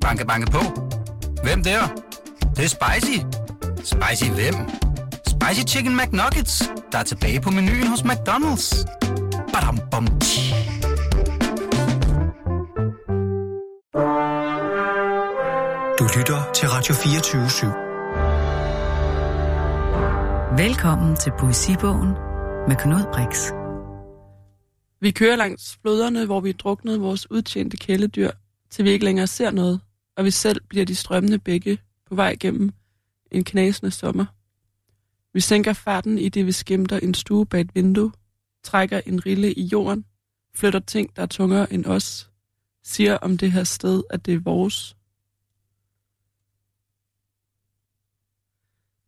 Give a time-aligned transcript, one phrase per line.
[0.00, 0.58] Banke, banke på.
[1.42, 1.80] Hvem der?
[2.40, 3.18] Det, det er spicy.
[3.76, 4.54] Spicy hvem?
[5.26, 8.84] Spicy Chicken McNuggets, der er tilbage på menuen hos McDonald's.
[9.52, 10.54] Badum, bom, tji.
[15.98, 17.90] Du lytter til Radio 24
[20.66, 22.08] Velkommen til Poesibogen
[22.68, 23.52] med Knud Brix.
[25.00, 28.30] Vi kører langs floderne, hvor vi druknede vores udtjente kæledyr,
[28.70, 29.80] til vi ikke længere ser noget,
[30.16, 32.72] og vi selv bliver de strømmende bække på vej gennem
[33.30, 34.26] en knasende sommer.
[35.32, 38.12] Vi sænker farten i det, vi skimter en stue bag et vindue,
[38.62, 40.04] trækker en rille i jorden,
[40.54, 42.30] flytter ting, der er tungere end os,
[42.82, 44.96] siger om det her sted, at det er vores.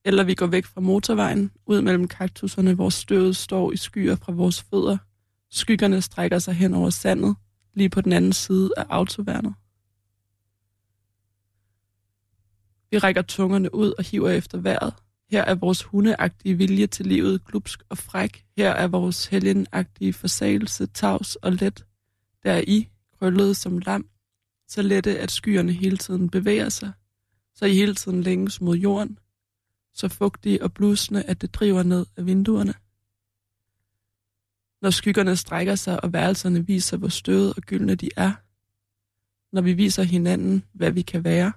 [0.04, 4.32] Eller vi går væk fra motorvejen, ud mellem kaktusserne, hvor støvet står i skyer fra
[4.32, 4.98] vores fødder.
[5.50, 7.36] Skyggerne strækker sig hen over sandet,
[7.74, 9.54] lige på den anden side af autoværnet.
[12.90, 14.94] Vi rækker tungerne ud og hiver efter vejret.
[15.30, 18.44] Her er vores hundeagtige vilje til livet glupsk og fræk.
[18.56, 21.84] Her er vores helgenagtige forsagelse tavs og let.
[22.42, 24.06] Der er I, krøllet som lam,
[24.68, 26.92] så lette, at skyerne hele tiden bevæger sig,
[27.54, 29.18] så I hele tiden længes mod jorden,
[29.94, 32.74] så fugtige og blusende, at det driver ned af vinduerne.
[34.82, 38.32] Når skyggerne strækker sig, og værelserne viser, hvor støde og gyldne de er.
[39.52, 41.52] Når vi viser hinanden, hvad vi kan være.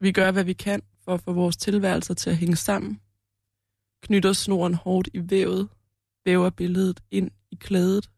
[0.00, 3.00] Vi gør, hvad vi kan for at få vores tilværelser til at hænge sammen.
[4.00, 5.68] Knytter snoren hårdt i vævet,
[6.24, 8.10] væver billedet ind i klædet.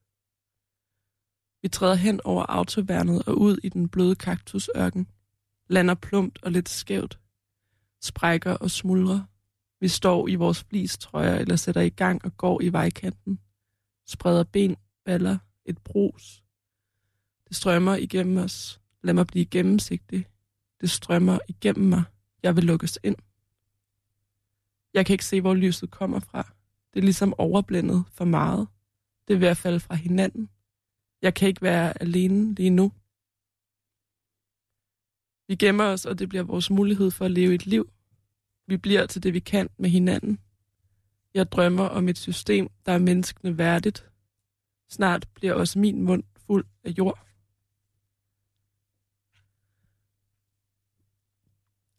[1.62, 5.08] Vi træder hen over autoværnet og ud i den bløde kaktusørken.
[5.68, 7.18] Lander plumpt og lidt skævt.
[8.00, 9.31] Sprækker og smuldrer.
[9.82, 13.38] Vi står i vores flistrøjer eller sætter i gang og går i vejkanten.
[14.06, 16.42] Spreder ben, baller, et brus.
[17.48, 18.80] Det strømmer igennem os.
[19.02, 20.26] Lad mig blive gennemsigtig.
[20.80, 22.02] Det strømmer igennem mig.
[22.42, 23.16] Jeg vil lukkes ind.
[24.94, 26.42] Jeg kan ikke se, hvor lyset kommer fra.
[26.94, 28.68] Det er ligesom overblændet for meget.
[29.28, 30.50] Det er ved at falde fra hinanden.
[31.22, 32.92] Jeg kan ikke være alene lige nu.
[35.48, 37.92] Vi gemmer os, og det bliver vores mulighed for at leve et liv.
[38.66, 40.38] Vi bliver til det, vi kan med hinanden.
[41.34, 44.10] Jeg drømmer om et system, der er menneskene værdigt.
[44.90, 47.26] Snart bliver også min mund fuld af jord.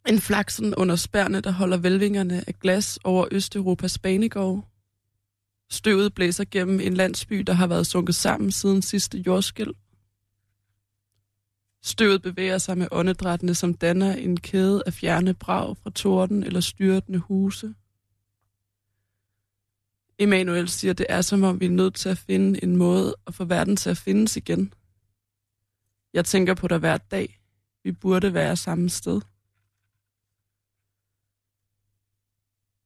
[0.08, 4.68] En flaksen under spærne, der holder velvingerne af glas over Østeuropas banegård.
[5.70, 9.74] Støvet blæser gennem en landsby, der har været sunket sammen siden sidste jordskæld.
[11.86, 16.60] Støvet bevæger sig med åndedrættene, som danner en kæde af fjerne brag fra torden eller
[16.60, 17.76] styrtende huse.
[20.20, 23.34] Emanuel siger, det er som om vi er nødt til at finde en måde at
[23.34, 24.74] få verden til at findes igen.
[26.14, 27.40] Jeg tænker på dig hver dag.
[27.84, 29.22] Vi burde være samme sted.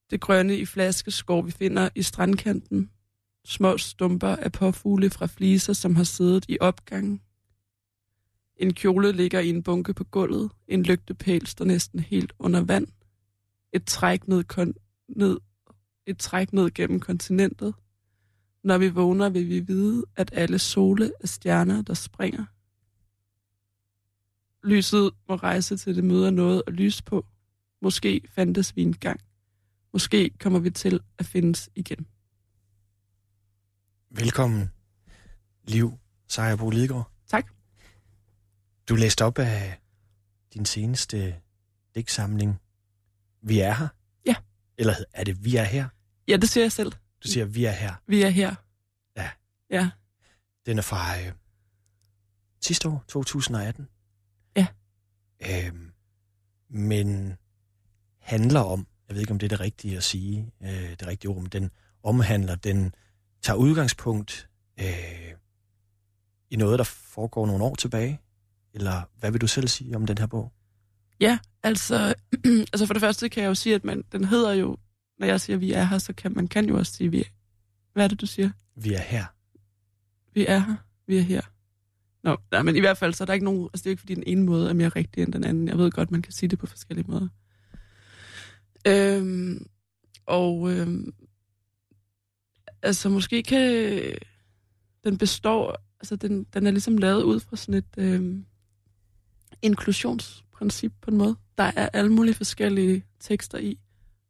[0.09, 2.91] Det grønne i flaskeskår, vi finder i strandkanten.
[3.45, 7.21] Små stumper af påfugle fra fliser, som har siddet i opgangen.
[8.57, 10.51] En kjole ligger i en bunke på gulvet.
[10.67, 12.87] En lygtepæl står næsten helt under vand.
[13.73, 15.37] Et træk ned, kon- ned,
[16.05, 17.75] et træk ned gennem kontinentet.
[18.63, 22.45] Når vi vågner, vil vi vide, at alle sole er stjerner, der springer.
[24.67, 27.25] Lyset må rejse til det møder noget at lyse på.
[27.81, 29.19] Måske fandtes vi en gang.
[29.93, 32.07] Måske kommer vi til at findes igen.
[34.09, 34.69] Velkommen,
[35.63, 35.91] Liv
[36.27, 37.16] Sejrbo Lidegaard.
[38.89, 39.79] Du læste op af
[40.53, 41.35] din seneste
[41.95, 42.61] digtsamling.
[43.41, 43.87] Vi er her?
[44.25, 44.35] Ja.
[44.77, 45.87] Eller er det Vi er her?
[46.27, 46.91] Ja, det siger jeg selv.
[47.23, 47.93] Du siger, vi er her.
[48.07, 48.55] Vi er her.
[49.17, 49.29] Ja.
[49.69, 49.89] Ja.
[50.65, 51.31] Den er fra øh,
[52.61, 53.87] sidste år, 2018.
[54.55, 54.67] Ja.
[55.39, 55.91] Øhm,
[56.69, 57.37] men
[58.19, 61.31] handler om, jeg ved ikke, om det er det rigtige at sige, øh, det rigtige
[61.31, 61.71] ord, men den
[62.03, 62.95] omhandler, den
[63.41, 64.49] tager udgangspunkt
[64.79, 65.33] øh,
[66.49, 68.21] i noget, der foregår nogle år tilbage?
[68.77, 70.53] Eller hvad vil du selv sige om den her bog?
[71.19, 72.13] Ja, altså,
[72.73, 74.77] altså for det første kan jeg jo sige, at man, den hedder jo,
[75.19, 77.29] når jeg siger, vi er her, så kan man kan jo også sige, vi er.
[77.93, 78.49] Hvad er det, du siger?
[78.75, 79.25] Vi er her.
[80.33, 80.75] Vi er her.
[81.07, 81.41] Vi er her.
[82.23, 83.93] Nå, nej, men i hvert fald, så er der ikke nogen, altså det er jo
[83.93, 85.67] ikke fordi den ene måde er mere rigtig end den anden.
[85.67, 87.27] Jeg ved godt, man kan sige det på forskellige måder.
[88.87, 89.67] Øhm,
[90.25, 91.13] og øhm,
[92.81, 94.01] altså måske kan
[95.03, 98.45] den består, altså den, den er ligesom lavet ud fra sådan et øhm,
[99.61, 101.35] inklusionsprincip på en måde.
[101.57, 103.79] Der er alle mulige forskellige tekster i.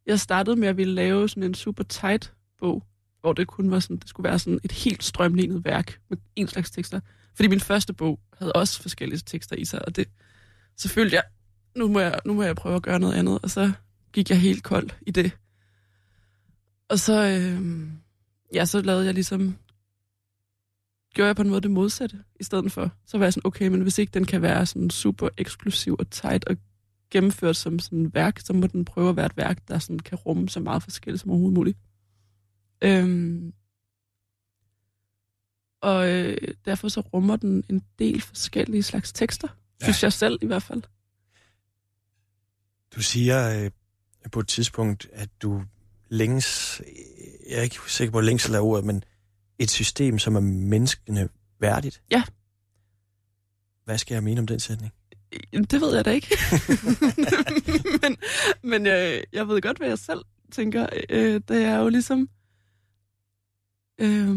[0.06, 2.82] Jeg startede med at ville lave sådan en super tight bog,
[3.20, 6.48] hvor det kun var sådan, det skulle være sådan et helt strømlignet værk med en
[6.48, 7.00] slags tekster.
[7.34, 10.08] Fordi min første bog havde også forskellige tekster i sig, og det,
[10.76, 11.22] så følte jeg,
[11.76, 13.72] nu må jeg, nu må jeg prøve at gøre noget andet, og så
[14.12, 15.32] gik jeg helt kold i det.
[16.88, 17.88] Og så, øh,
[18.54, 19.58] ja, så lavede jeg ligesom,
[21.18, 22.92] gjorde jeg på en måde det modsatte i stedet for.
[23.06, 26.10] Så var jeg sådan, okay, men hvis ikke den kan være sådan super eksklusiv og
[26.10, 26.56] tight og
[27.10, 29.98] gennemført som sådan et værk, så må den prøve at være et værk, der sådan
[29.98, 31.78] kan rumme så meget forskelligt som overhovedet muligt.
[32.82, 33.52] Øhm,
[35.82, 39.48] og øh, derfor så rummer den en del forskellige slags tekster,
[39.80, 39.84] ja.
[39.84, 40.82] synes jeg selv i hvert fald.
[42.96, 43.70] Du siger øh,
[44.32, 45.62] på et tidspunkt, at du
[46.08, 46.82] længes,
[47.50, 49.02] jeg er ikke sikker på længsel af ordet, men
[49.58, 51.28] et system, som er menneskene
[51.60, 52.02] værdigt.
[52.10, 52.22] Ja.
[53.84, 54.92] Hvad skal jeg mene om den sætning?
[55.52, 56.36] Det ved jeg da ikke.
[58.02, 58.16] men
[58.62, 60.20] men jeg, jeg ved godt, hvad jeg selv
[60.52, 60.86] tænker.
[61.10, 62.28] Øh, det er jo ligesom...
[64.00, 64.28] Øh,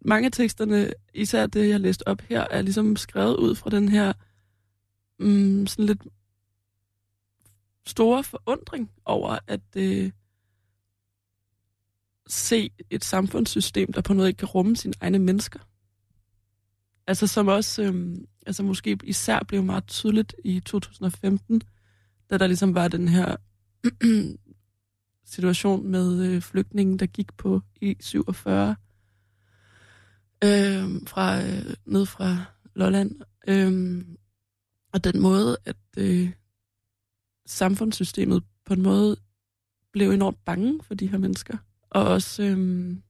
[0.00, 3.88] mange af teksterne, især det, jeg læste op her, er ligesom skrevet ud fra den
[3.88, 4.12] her
[5.18, 6.02] mm, sådan lidt
[7.86, 10.10] store forundring over at øh,
[12.26, 15.60] se et samfundssystem, der på noget ikke kan rumme sine egne mennesker.
[17.06, 21.62] Altså som også, øhm, altså måske især blev meget tydeligt i 2015,
[22.30, 23.36] da der ligesom var den her
[25.34, 28.50] situation med øh, flygtningen, der gik på I-47
[30.44, 32.44] øh, fra, øh, ned fra
[32.74, 33.20] Lolland.
[33.48, 34.04] Øh,
[34.92, 36.30] og den måde, at øh,
[37.46, 39.16] samfundssystemet på en måde
[39.92, 41.56] blev enormt bange for de her mennesker,
[41.94, 43.02] og også øhm,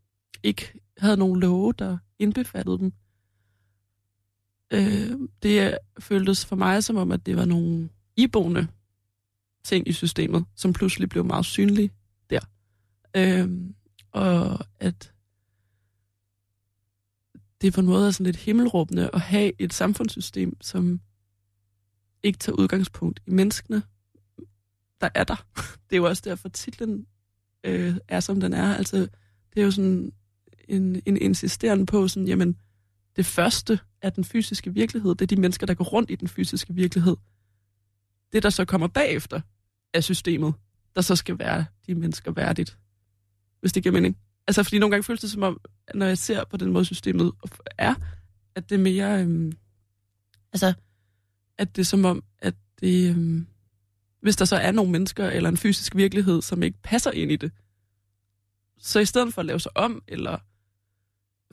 [0.43, 2.93] ikke havde nogen love, der indbefattede dem.
[4.71, 8.69] Øh, det føltes for mig som om, at det var nogle iboende
[9.65, 11.91] ting i systemet, som pludselig blev meget synlige
[12.31, 12.41] der.
[13.17, 13.51] Øh,
[14.13, 15.13] og at
[17.61, 21.01] det på en måde er sådan lidt himmelråbende at have et samfundssystem, som
[22.23, 23.83] ikke tager udgangspunkt i menneskene,
[25.01, 25.47] der er der.
[25.91, 27.07] Det er jo også derfor, titlen
[27.65, 28.75] øh, er, som den er.
[28.75, 28.97] Altså,
[29.55, 30.13] det er jo sådan
[30.69, 32.57] en, en insisteren på, sådan, jamen,
[33.17, 35.11] det første er den fysiske virkelighed.
[35.11, 37.17] Det er de mennesker, der går rundt i den fysiske virkelighed.
[38.33, 39.41] Det, der så kommer bagefter,
[39.95, 40.55] er systemet,
[40.95, 42.79] der så skal være de mennesker værdigt.
[43.61, 44.17] Hvis det giver mening.
[44.47, 45.61] Altså, fordi nogle gange føles det som om,
[45.95, 47.33] når jeg ser på den måde, systemet
[47.79, 47.95] er,
[48.55, 49.23] at det er mere...
[49.23, 49.53] Øhm,
[50.53, 50.73] altså,
[51.59, 53.11] at det er som om, at det...
[53.11, 53.47] Øhm,
[54.25, 57.37] hvis der så er nogle mennesker eller en fysisk virkelighed, som ikke passer ind i
[57.37, 57.53] det,
[58.79, 60.39] så i stedet for at lave sig om, eller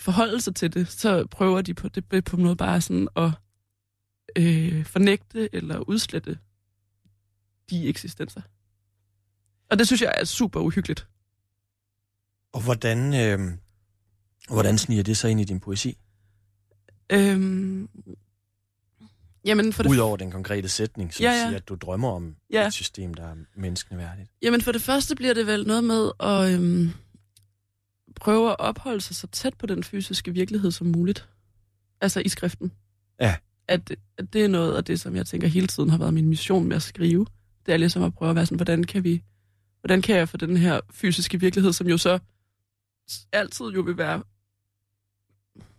[0.01, 3.31] forholde sig til det, så prøver de på det på noget bare sådan at
[4.35, 6.39] øh, fornægte eller udslette
[7.69, 8.41] de eksistenser.
[9.69, 11.07] Og det synes jeg er super uhyggeligt.
[12.53, 13.57] Og hvordan, øh,
[14.47, 15.97] hvordan sniger det sig ind i din poesi?
[17.09, 17.89] Øhm,
[19.45, 21.45] jamen for det Udover den konkrete sætning, som Ja, ja.
[21.47, 22.67] siger, at du drømmer om Ja.
[22.67, 24.29] et system, der er menneskene værdigt.
[24.41, 26.91] Jamen for det første bliver det vel noget med at øhm,
[28.15, 31.29] prøve at opholde sig så tæt på den fysiske virkelighed som muligt.
[32.01, 32.71] Altså i skriften.
[33.19, 33.35] Ja.
[33.67, 36.27] At, at det er noget af det, som jeg tænker hele tiden har været min
[36.27, 37.25] mission med at skrive.
[37.65, 39.23] Det er ligesom at prøve at være sådan, hvordan kan vi,
[39.81, 42.19] hvordan kan jeg få den her fysiske virkelighed, som jo så
[43.31, 44.23] altid jo vil være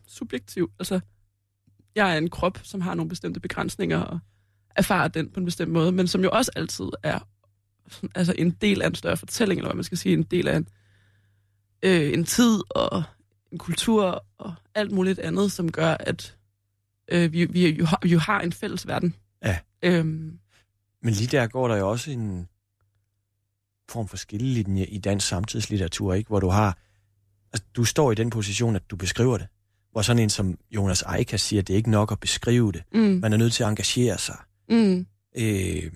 [0.08, 0.70] subjektiv.
[0.78, 1.00] Altså,
[1.94, 4.18] jeg er en krop, som har nogle bestemte begrænsninger og
[4.76, 7.18] erfarer den på en bestemt måde, men som jo også altid er
[8.14, 10.56] altså en del af en større fortælling, eller hvad man skal sige, en del af
[10.56, 10.68] en,
[11.82, 13.02] øh, en tid og
[13.52, 16.36] en kultur og alt muligt andet, som gør, at
[17.08, 19.14] øh, vi, vi, jo har, jo har en fælles verden.
[19.44, 19.58] Ja.
[19.82, 20.38] Øhm,
[21.02, 22.48] Men lige der går der jo også en
[23.88, 26.28] form for skillelinje i dansk samtidslitteratur, ikke?
[26.28, 26.78] hvor du har,
[27.52, 29.46] altså, du står i den position, at du beskriver det.
[29.92, 32.82] Hvor sådan en som Jonas Eika siger, at det er ikke nok at beskrive det.
[32.94, 34.36] mm, Man er nødt til at engagere sig.
[34.68, 35.06] mm,
[35.36, 35.92] Øh,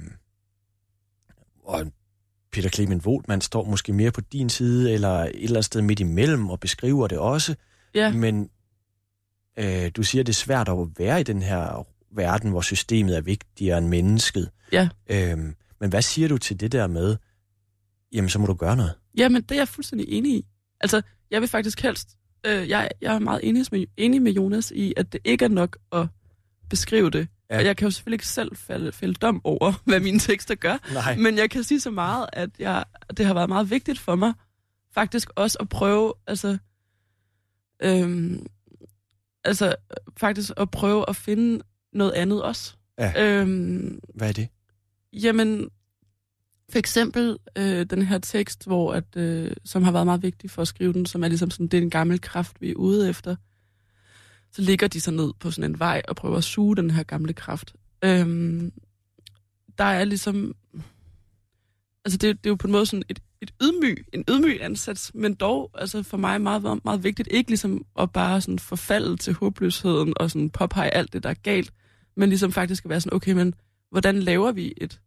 [1.65, 1.87] og
[2.53, 6.01] Peter Clement Wohlmann står måske mere på din side, eller et eller andet sted midt
[6.01, 7.55] imellem, og beskriver det også.
[7.95, 8.51] ja, Men
[9.59, 13.21] øh, du siger, det er svært at være i den her verden, hvor systemet er
[13.21, 14.51] vigtigere end mennesket.
[14.73, 14.89] Ja.
[15.11, 17.17] Øhm, men hvad siger du til det der med,
[18.13, 18.93] jamen så må du gøre noget?
[19.17, 20.47] Jamen, det er jeg fuldstændig enig i.
[20.81, 22.09] Altså, jeg vil faktisk helst...
[22.47, 25.49] Øh, jeg, jeg er meget enig med, enig med Jonas i, at det ikke er
[25.49, 26.07] nok at
[26.71, 27.29] beskrive det.
[27.51, 27.59] Ja.
[27.59, 30.93] Og jeg kan jo selvfølgelig ikke selv falde, fælde dom over, hvad mine tekster gør.
[30.93, 31.17] Nej.
[31.17, 32.85] Men jeg kan sige så meget, at jeg,
[33.17, 34.33] det har været meget vigtigt for mig,
[34.95, 36.59] faktisk også at prøve, altså,
[37.83, 38.47] øhm,
[39.45, 39.75] altså
[40.17, 42.75] faktisk at prøve at finde noget andet også.
[42.99, 43.41] Ja.
[43.41, 44.49] Øhm, Hvad er det?
[45.13, 45.69] Jamen,
[46.71, 50.63] for eksempel øh, den her tekst, hvor at, øh, som har været meget vigtig for
[50.63, 53.09] at skrive den, som er ligesom sådan, det er en gammel kraft, vi er ude
[53.09, 53.37] efter.
[54.53, 57.03] Så ligger de så ned på sådan en vej og prøver at suge den her
[57.03, 57.75] gamle kraft.
[58.05, 58.73] Øhm,
[59.79, 60.55] der er ligesom...
[62.05, 65.15] Altså det, det er jo på en måde sådan et, et ydmyg, en ydmyg ansats,
[65.15, 69.35] men dog altså for mig meget, meget vigtigt, ikke ligesom at bare sådan forfalde til
[69.35, 71.73] håbløsheden og sådan påpege alt det, der er galt,
[72.17, 73.55] men ligesom faktisk at være sådan, okay, men
[73.91, 75.01] hvordan laver vi et,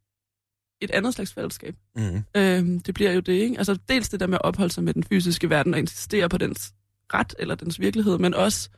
[0.81, 1.75] et andet slags fællesskab?
[1.95, 2.24] Mm.
[2.38, 3.57] Øhm, det bliver jo det, ikke?
[3.57, 6.38] Altså dels det der med at opholde sig med den fysiske verden og insistere på
[6.38, 6.74] dens
[7.13, 8.69] ret eller dens virkelighed, men også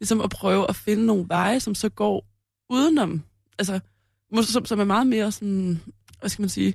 [0.00, 2.26] ligesom at prøve at finde nogle veje, som så går
[2.70, 3.22] udenom,
[3.58, 3.80] altså
[4.42, 5.80] som, som er meget mere sådan,
[6.20, 6.74] hvad skal man sige,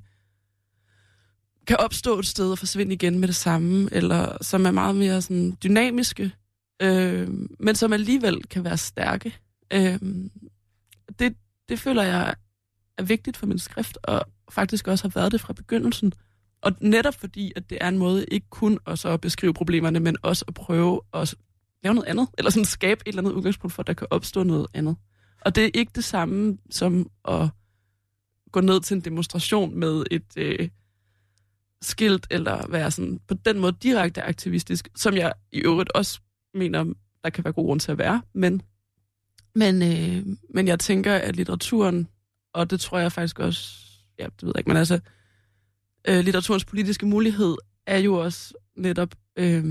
[1.68, 5.22] kan opstå et sted og forsvinde igen med det samme, eller som er meget mere
[5.22, 6.32] sådan dynamiske,
[6.82, 9.36] øh, men som alligevel kan være stærke.
[9.74, 10.00] Øh,
[11.20, 11.36] det,
[11.70, 12.36] det føler jeg
[12.98, 16.14] er vigtigt for min skrift, og faktisk også har været det fra begyndelsen.
[16.62, 20.18] Og netop fordi, at det er en måde ikke kun at så beskrive problemerne, men
[20.22, 21.36] også at prøve at
[21.84, 24.44] lave noget andet, eller sådan skabe et eller andet udgangspunkt for, at der kan opstå
[24.44, 24.96] noget andet.
[25.42, 27.50] Og det er ikke det samme som at
[28.52, 30.70] gå ned til en demonstration med et øh,
[31.82, 36.20] skilt, eller være sådan på den måde direkte aktivistisk, som jeg i øvrigt også
[36.54, 38.22] mener, der kan være god grund til at være.
[38.34, 38.62] Men,
[39.56, 42.08] men, øh, men jeg tænker, at litteraturen,
[42.54, 43.89] og det tror jeg faktisk også,
[44.20, 45.00] ja, det ved jeg ikke, men altså,
[46.08, 47.56] øh, litteraturens politiske mulighed
[47.88, 49.64] er jo også netop øh,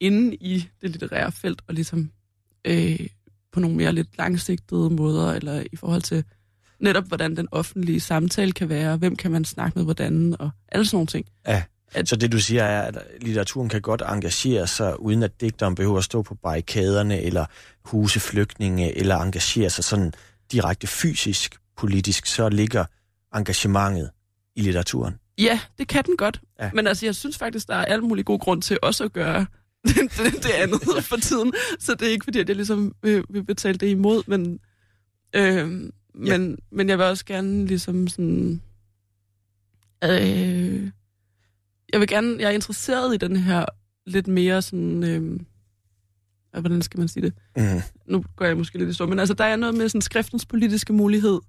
[0.00, 2.10] inde i det litterære felt, og ligesom
[2.64, 3.06] øh,
[3.52, 6.24] på nogle mere lidt langsigtede måder, eller i forhold til
[6.80, 10.86] netop, hvordan den offentlige samtale kan være, hvem kan man snakke med hvordan, og alle
[10.86, 11.26] sådan nogle ting.
[11.46, 11.62] Ja,
[11.94, 15.74] at, så det du siger er, at litteraturen kan godt engagere sig, uden at digteren
[15.74, 17.46] behøver at stå på barrikaderne, eller
[17.84, 20.12] huse flygtninge, eller engagere sig sådan
[20.52, 22.84] direkte fysisk, politisk, så ligger
[23.34, 24.10] engagementet
[24.56, 25.14] i litteraturen.
[25.38, 26.40] Ja, det kan den godt.
[26.60, 26.70] Ja.
[26.74, 29.46] Men altså, jeg synes faktisk, der er alle mulige gode grund til også at gøre
[29.86, 31.52] det, det, det andet for tiden.
[31.78, 34.60] Så det er ikke fordi, at jeg ligesom vil, vil betale det imod, men,
[35.36, 35.68] øh,
[36.14, 36.56] men, ja.
[36.70, 38.62] men jeg vil også gerne ligesom sådan...
[40.04, 40.90] Øh,
[41.92, 42.36] jeg vil gerne...
[42.38, 43.64] Jeg er interesseret i den her
[44.06, 45.04] lidt mere sådan...
[45.04, 45.40] Øh,
[46.60, 47.34] hvordan skal man sige det?
[47.56, 47.82] Mm.
[48.06, 50.46] Nu går jeg måske lidt i stå, men altså, der er noget med sådan skriftens
[50.46, 51.40] politiske mulighed.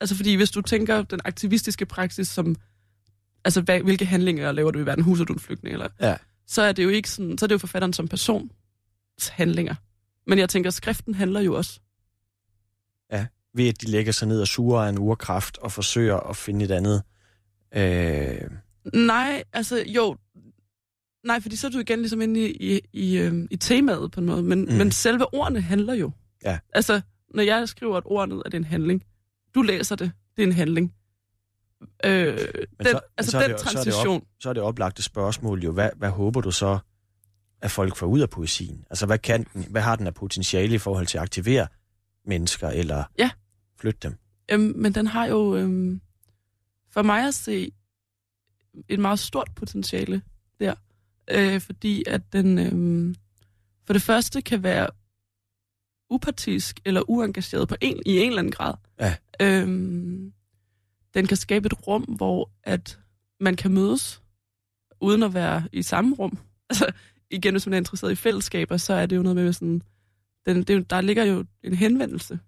[0.00, 2.56] Altså, fordi hvis du tænker den aktivistiske praksis som...
[3.44, 5.04] Altså, hvad, hvilke handlinger laver du i verden?
[5.04, 5.72] Huser du en flygtning?
[5.72, 6.16] Eller, ja.
[6.46, 7.38] Så er det jo ikke sådan...
[7.38, 8.50] Så er det jo forfatteren som person
[9.30, 9.74] handlinger.
[10.26, 11.80] Men jeg tænker, skriften handler jo også.
[13.12, 16.36] Ja, ved at de lægger sig ned og suger af en urkraft og forsøger at
[16.36, 17.02] finde et andet...
[17.74, 18.50] Øh...
[18.94, 20.16] Nej, altså jo,
[21.24, 24.20] Nej, fordi så er du igen ligesom inde i, i, i, øh, i temaet på
[24.20, 24.72] en måde, men, mm.
[24.72, 26.10] men selve ordene handler jo.
[26.44, 26.58] Ja.
[26.72, 27.00] Altså,
[27.34, 29.04] når jeg skriver et ord ned, er det en handling.
[29.54, 30.94] Du læser det, det er en handling.
[32.04, 32.38] Øh, den,
[32.82, 34.02] så, altså så den det, transition.
[34.04, 36.78] Så er, det op, så er det oplagte spørgsmål jo, hvad, hvad håber du så,
[37.60, 38.84] at folk får ud af poesien?
[38.90, 41.66] Altså, hvad, kan den, hvad har den af potentiale i forhold til at aktivere
[42.26, 43.30] mennesker, eller ja.
[43.80, 44.18] flytte dem?
[44.50, 46.00] Øhm, men den har jo, øhm,
[46.90, 47.72] for mig at se,
[48.88, 50.22] et meget stort potentiale
[50.60, 50.74] der
[51.30, 53.14] øh, fordi at den øh,
[53.86, 54.86] for det første kan være
[56.10, 58.74] upartisk eller uengageret på en, i en eller anden grad.
[59.00, 59.16] Ja.
[59.42, 59.66] Øh,
[61.14, 62.98] den kan skabe et rum, hvor at
[63.40, 64.22] man kan mødes,
[65.00, 66.38] uden at være i samme rum.
[66.70, 66.86] Altså,
[67.30, 69.82] igen, hvis man er interesseret i fællesskaber, så er det jo noget med sådan...
[70.46, 72.38] Den, det, der ligger jo en henvendelse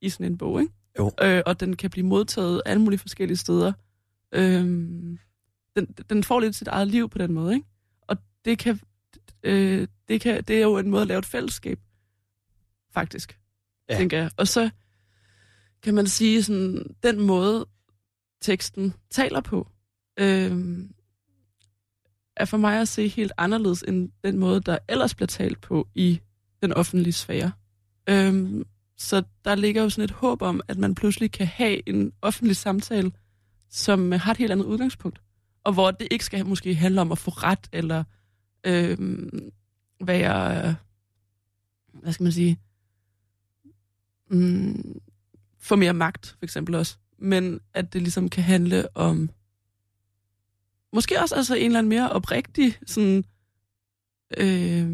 [0.00, 0.72] i sådan en bog, ikke?
[0.98, 1.12] Jo.
[1.22, 3.72] Øh, og den kan blive modtaget alle mulige forskellige steder.
[4.32, 4.64] Øh,
[5.76, 7.66] den, den får lidt sit eget liv på den måde, ikke?
[8.46, 8.80] det kan,
[9.42, 11.80] øh, det kan, det er jo en måde at lave et fællesskab,
[12.94, 13.38] faktisk,
[13.88, 13.96] ja.
[13.96, 14.30] tænker jeg.
[14.36, 14.70] Og så
[15.86, 17.66] kan man sige, sådan, den måde,
[18.42, 19.68] teksten taler på,
[20.18, 20.78] øh,
[22.36, 25.88] er for mig at se helt anderledes end den måde, der ellers bliver talt på
[25.94, 26.20] i
[26.62, 27.52] den offentlige sfære.
[28.08, 28.64] Øh,
[28.96, 32.56] så der ligger jo sådan et håb om, at man pludselig kan have en offentlig
[32.56, 33.12] samtale,
[33.70, 35.20] som har et helt andet udgangspunkt.
[35.64, 38.04] Og hvor det ikke skal måske handle om at få ret, eller
[38.66, 38.98] øh,
[40.00, 40.76] være,
[41.92, 42.58] hvad skal man sige,
[44.30, 45.00] mm,
[45.66, 46.96] få mere magt, for eksempel også.
[47.18, 49.30] Men at det ligesom kan handle om,
[50.92, 53.24] måske også altså en eller anden mere oprigtig, sådan,
[54.36, 54.88] øh,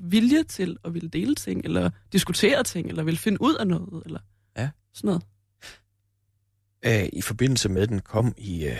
[0.00, 4.02] vilje til at ville dele ting, eller diskutere ting, eller vil finde ud af noget,
[4.06, 4.20] eller
[4.56, 4.70] ja.
[4.92, 5.22] sådan noget.
[6.82, 8.76] Æh, I forbindelse med, den kom i, uh,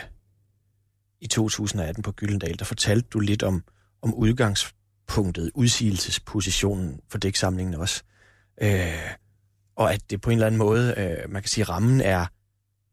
[1.21, 3.63] i 2018 på Gyldendal, der fortalte du lidt om,
[4.01, 8.03] om udgangspunktet, udsigelsespositionen for dæksamlingen også.
[8.61, 9.09] Øh,
[9.75, 12.25] og at det på en eller anden måde, øh, man kan sige, rammen er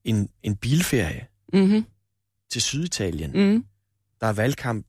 [0.04, 1.84] en, en bilferie Mm-hmm.
[2.50, 3.30] til Syditalien.
[3.34, 3.64] Mm.
[4.20, 4.86] Der er valgkamp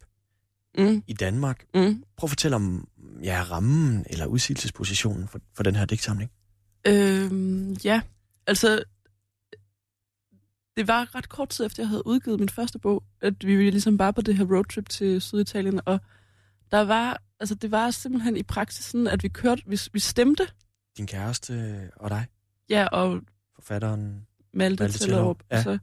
[0.77, 1.03] Mm.
[1.07, 1.65] i Danmark.
[1.73, 2.03] Mm.
[2.17, 2.87] Prøv at fortælle om
[3.23, 6.31] ja, rammen eller udsigelsespositionen for, for den her digtsamling.
[6.87, 8.01] Øhm, ja,
[8.47, 8.83] altså,
[10.77, 13.99] det var ret kort tid efter, jeg havde udgivet min første bog, at vi ligesom
[13.99, 15.99] var på det her roadtrip til Syditalien, og
[16.71, 20.47] der var, altså det var simpelthen i praksis sådan, at vi kørte, vi, vi stemte,
[20.97, 21.53] Din kæreste
[21.95, 22.25] og dig,
[22.69, 23.21] ja, og
[23.55, 24.25] forfatteren.
[24.53, 25.57] Malte, Malte Tellerup, ja.
[25.57, 25.63] ja.
[25.63, 25.77] så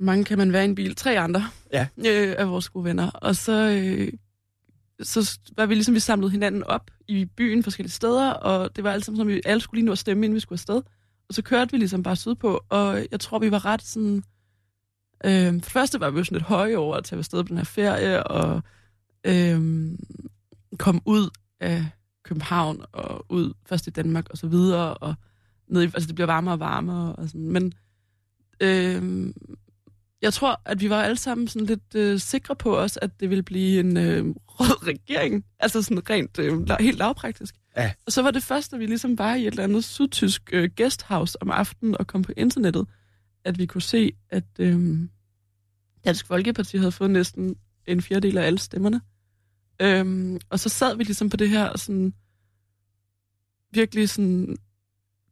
[0.00, 1.86] mange kan man være i en bil, tre andre Ja.
[2.06, 4.12] øh, af vores gode venner, og så, øh,
[5.02, 8.92] så var vi ligesom, vi samlede hinanden op i byen forskellige steder, og det var
[8.92, 10.82] alt sammen som, vi alle skulle lige nå at stemme, inden vi skulle afsted.
[11.28, 14.22] Og så kørte vi ligesom bare sydpå, og jeg tror, vi var ret sådan...
[15.24, 17.48] Øh, for det første var vi jo sådan lidt høje over at tage afsted på
[17.48, 18.62] den her ferie, og
[19.24, 19.90] øh,
[20.78, 21.86] komme ud af
[22.24, 25.14] København, og ud først i Danmark, og så videre, og
[25.68, 27.52] ned i, altså det bliver varmere og varmere, og sådan.
[27.52, 27.72] Men
[28.60, 29.32] øh,
[30.22, 33.30] jeg tror, at vi var alle sammen sådan lidt øh, sikre på os, at det
[33.30, 35.44] ville blive en øh, rød regering.
[35.60, 37.54] Altså sådan rent, øh, helt lavpraktisk.
[37.76, 37.92] Ja.
[38.06, 40.70] Og så var det først, da vi ligesom var i et eller andet sydtysk øh,
[40.76, 42.86] guesthouse om aftenen og kom på internettet,
[43.44, 44.98] at vi kunne se, at øh,
[46.04, 47.56] Dansk Folkeparti havde fået næsten
[47.88, 49.00] en fjerdedel af alle stemmerne.
[49.82, 52.14] Øhm, og så sad vi ligesom på det her sådan
[53.70, 54.56] virkelig sådan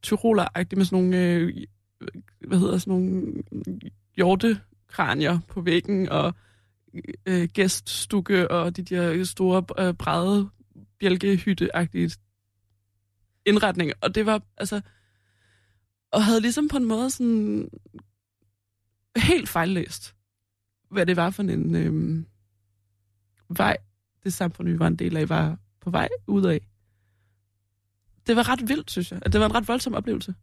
[0.03, 1.67] tyroleragtigt med sådan nogle øh,
[2.47, 3.43] hvad hedder sådan nogle
[4.17, 6.35] hjortekranier på væggen og
[7.27, 10.49] øh, gæststukke og de der store øh, brede
[10.99, 12.11] bjælkehytteagtige
[13.47, 13.95] indretninger.
[14.01, 14.81] Og det var altså
[16.11, 17.71] og havde ligesom på en måde sådan
[19.17, 20.15] helt fejllæst,
[20.91, 22.25] hvad det var for en øh,
[23.49, 23.77] vej,
[24.25, 26.61] det samfund, vi var en del af, var på vej ud af.
[28.27, 29.21] Det var ret vildt, synes jeg.
[29.23, 30.35] At det var en ret voldsom oplevelse.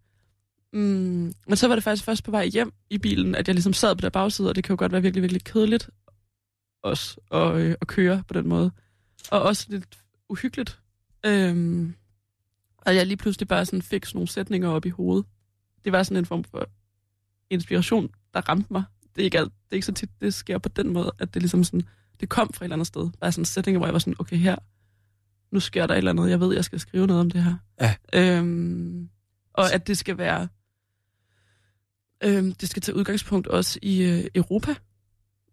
[0.74, 3.74] Mm, men så var det faktisk først på vej hjem i bilen, at jeg ligesom
[3.74, 5.90] sad på der bagside, og det kan jo godt være virkelig, virkelig kedeligt
[6.84, 8.72] også at, øh, at køre på den måde.
[9.32, 9.98] Og også lidt
[10.30, 10.80] uhyggeligt.
[11.26, 11.96] Øhm,
[12.78, 15.26] og jeg lige pludselig bare sådan fik sådan nogle sætninger op i hovedet.
[15.86, 16.70] Det var sådan en form for
[17.50, 18.84] inspiration, der ramte mig.
[19.16, 21.34] Det er ikke, alt, det er ikke så tit, det sker på den måde, at
[21.34, 21.88] det ligesom sådan,
[22.24, 23.10] det kom fra et eller andet sted.
[23.22, 24.56] Bare sådan sætninger, hvor jeg var sådan, okay her,
[25.52, 27.56] nu sker der et eller andet, jeg ved, jeg skal skrive noget om det her.
[27.82, 27.96] Ja.
[28.14, 29.10] Øhm,
[29.54, 30.48] og at det skal være,
[32.24, 34.76] øhm, det skal tage udgangspunkt også i øh, Europa.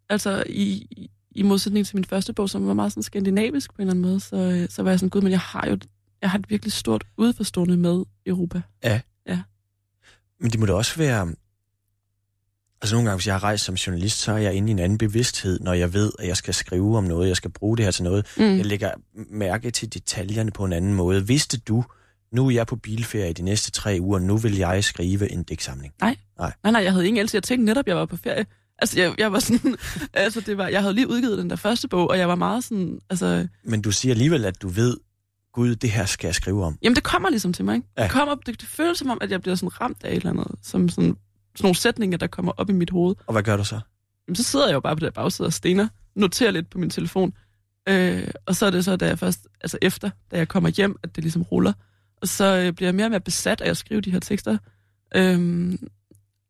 [0.08, 0.86] Altså i,
[1.30, 4.02] i- modsætning til min første bog, som var meget sådan skandinavisk på en eller anden
[4.02, 5.78] måde, så, øh, så var jeg sådan, gud, men jeg har jo
[6.22, 8.62] jeg har et virkelig stort udforstående med Europa.
[10.40, 11.34] Men det må da også være...
[12.82, 14.78] Altså nogle gange, hvis jeg har rejst som journalist, så er jeg inde i en
[14.78, 17.84] anden bevidsthed, når jeg ved, at jeg skal skrive om noget, jeg skal bruge det
[17.84, 18.26] her til noget.
[18.36, 18.56] Mm.
[18.56, 18.90] Jeg lægger
[19.30, 21.26] mærke til detaljerne på en anden måde.
[21.26, 21.84] Vidste du,
[22.32, 25.92] nu er jeg på bilferie de næste tre uger, nu vil jeg skrive en digtsamling.
[26.00, 26.16] Nej,
[26.72, 27.34] nej, jeg havde ingen else.
[27.34, 28.46] Jeg tænkte netop, jeg var på ferie.
[28.78, 29.76] Altså, jeg, jeg var sådan,
[30.12, 32.64] altså, det var, jeg havde lige udgivet den der første bog, og jeg var meget
[32.64, 34.96] sådan, altså, Men du siger alligevel, at du ved,
[35.52, 36.78] gud, det her skal jeg skrive om.
[36.82, 37.88] jamen det kommer ligesom til mig, ikke?
[37.98, 38.02] Ja.
[38.02, 40.30] Det, kommer, det, det føles som om, at jeg bliver sådan ramt af et eller
[40.30, 41.16] andet, som sådan,
[41.56, 43.14] sådan nogle sætninger, der kommer op i mit hoved.
[43.26, 43.80] Og hvad gør du så?
[44.28, 46.90] Jamen, så sidder jeg jo bare på det bagside og stener, noterer lidt på min
[46.90, 47.32] telefon,
[47.88, 50.96] øh, og så er det så, da jeg først, altså efter, da jeg kommer hjem,
[51.02, 51.72] at det ligesom ruller,
[52.16, 54.58] og så øh, bliver jeg mere og mere besat af at skrive de her tekster.
[55.14, 55.88] Øhm,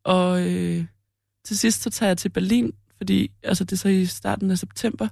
[0.03, 0.85] og øh,
[1.45, 4.57] til sidst så tager jeg til Berlin, fordi altså, det er så i starten af
[4.57, 5.07] september,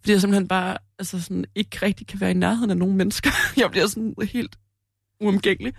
[0.00, 3.30] fordi jeg simpelthen bare altså, sådan, ikke rigtig kan være i nærheden af nogen mennesker.
[3.62, 4.58] jeg bliver sådan helt
[5.20, 5.74] uomgængelig.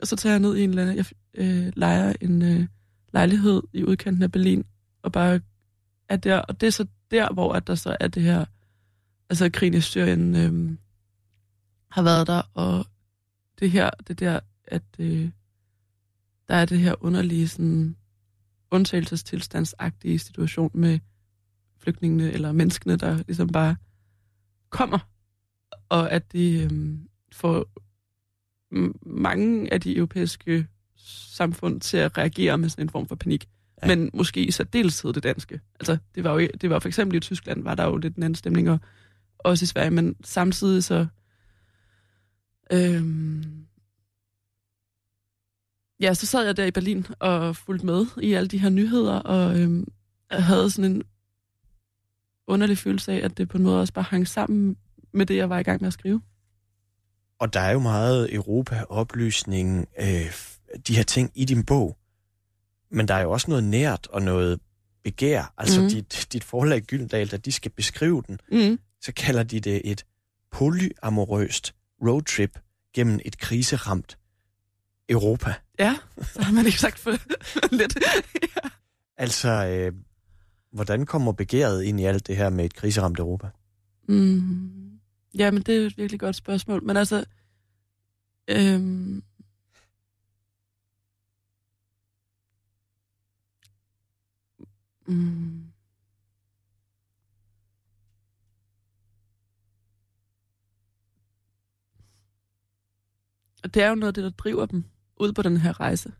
[0.00, 2.66] Og så tager jeg ned i en eller anden, jeg øh, leger en øh,
[3.12, 4.64] lejlighed i udkanten af Berlin,
[5.02, 5.40] og bare
[6.08, 8.44] er der, og det er så der, hvor at der så er det her,
[9.30, 10.76] altså krigen i Syrien øh,
[11.90, 12.86] har været der, og
[13.60, 15.30] det her, det der, at øh,
[16.48, 17.96] der er det her underlige sådan
[18.70, 20.98] undtagelsestilstandsagtige situation med
[21.78, 23.76] flygtningene eller menneskene, der ligesom bare
[24.70, 24.98] kommer,
[25.88, 26.98] og at det øh,
[27.32, 27.66] får
[29.02, 33.48] mange af de europæiske samfund til at reagere med sådan en form for panik.
[33.82, 33.88] Ja.
[33.88, 35.60] Men måske i særdeleshed det danske.
[35.80, 38.22] Altså, det var jo det var for eksempel i Tyskland, var der jo lidt en
[38.22, 38.78] anden stemning, og
[39.38, 41.06] også i Sverige, men samtidig så...
[42.72, 43.44] Øhm,
[46.00, 49.14] ja, så sad jeg der i Berlin og fulgte med i alle de her nyheder,
[49.14, 49.88] og øhm,
[50.30, 51.02] havde sådan en
[52.46, 54.76] underlig følelse af, at det på en måde også bare hang sammen
[55.12, 56.22] med det, jeg var i gang med at skrive.
[57.40, 60.32] Og der er jo meget Europa-oplysning, øh,
[60.88, 61.96] de her ting i din bog.
[62.90, 64.60] Men der er jo også noget nært og noget
[65.04, 65.54] begær.
[65.58, 65.88] Altså mm.
[65.88, 68.78] dit, dit forlag Gyldendal, da de skal beskrive den, Mm.
[69.00, 70.04] så kalder de det et
[70.52, 71.74] polyamorøst
[72.06, 72.58] roadtrip
[72.94, 74.18] gennem et kriseramt
[75.08, 75.54] Europa.
[75.78, 77.10] Ja, så har man ikke sagt for
[77.76, 77.98] lidt.
[78.02, 78.68] ja.
[79.16, 79.92] Altså, øh,
[80.72, 83.48] hvordan kommer begæret ind i alt det her med et kriseramt Europa?
[84.08, 84.70] Mm.
[85.38, 86.84] Ja, men det er jo et virkelig godt spørgsmål.
[86.84, 87.24] Men altså...
[88.48, 89.22] Øhm,
[95.06, 95.70] mm,
[103.62, 104.84] Og det er jo noget af det, der driver dem
[105.16, 106.12] ud på den her rejse.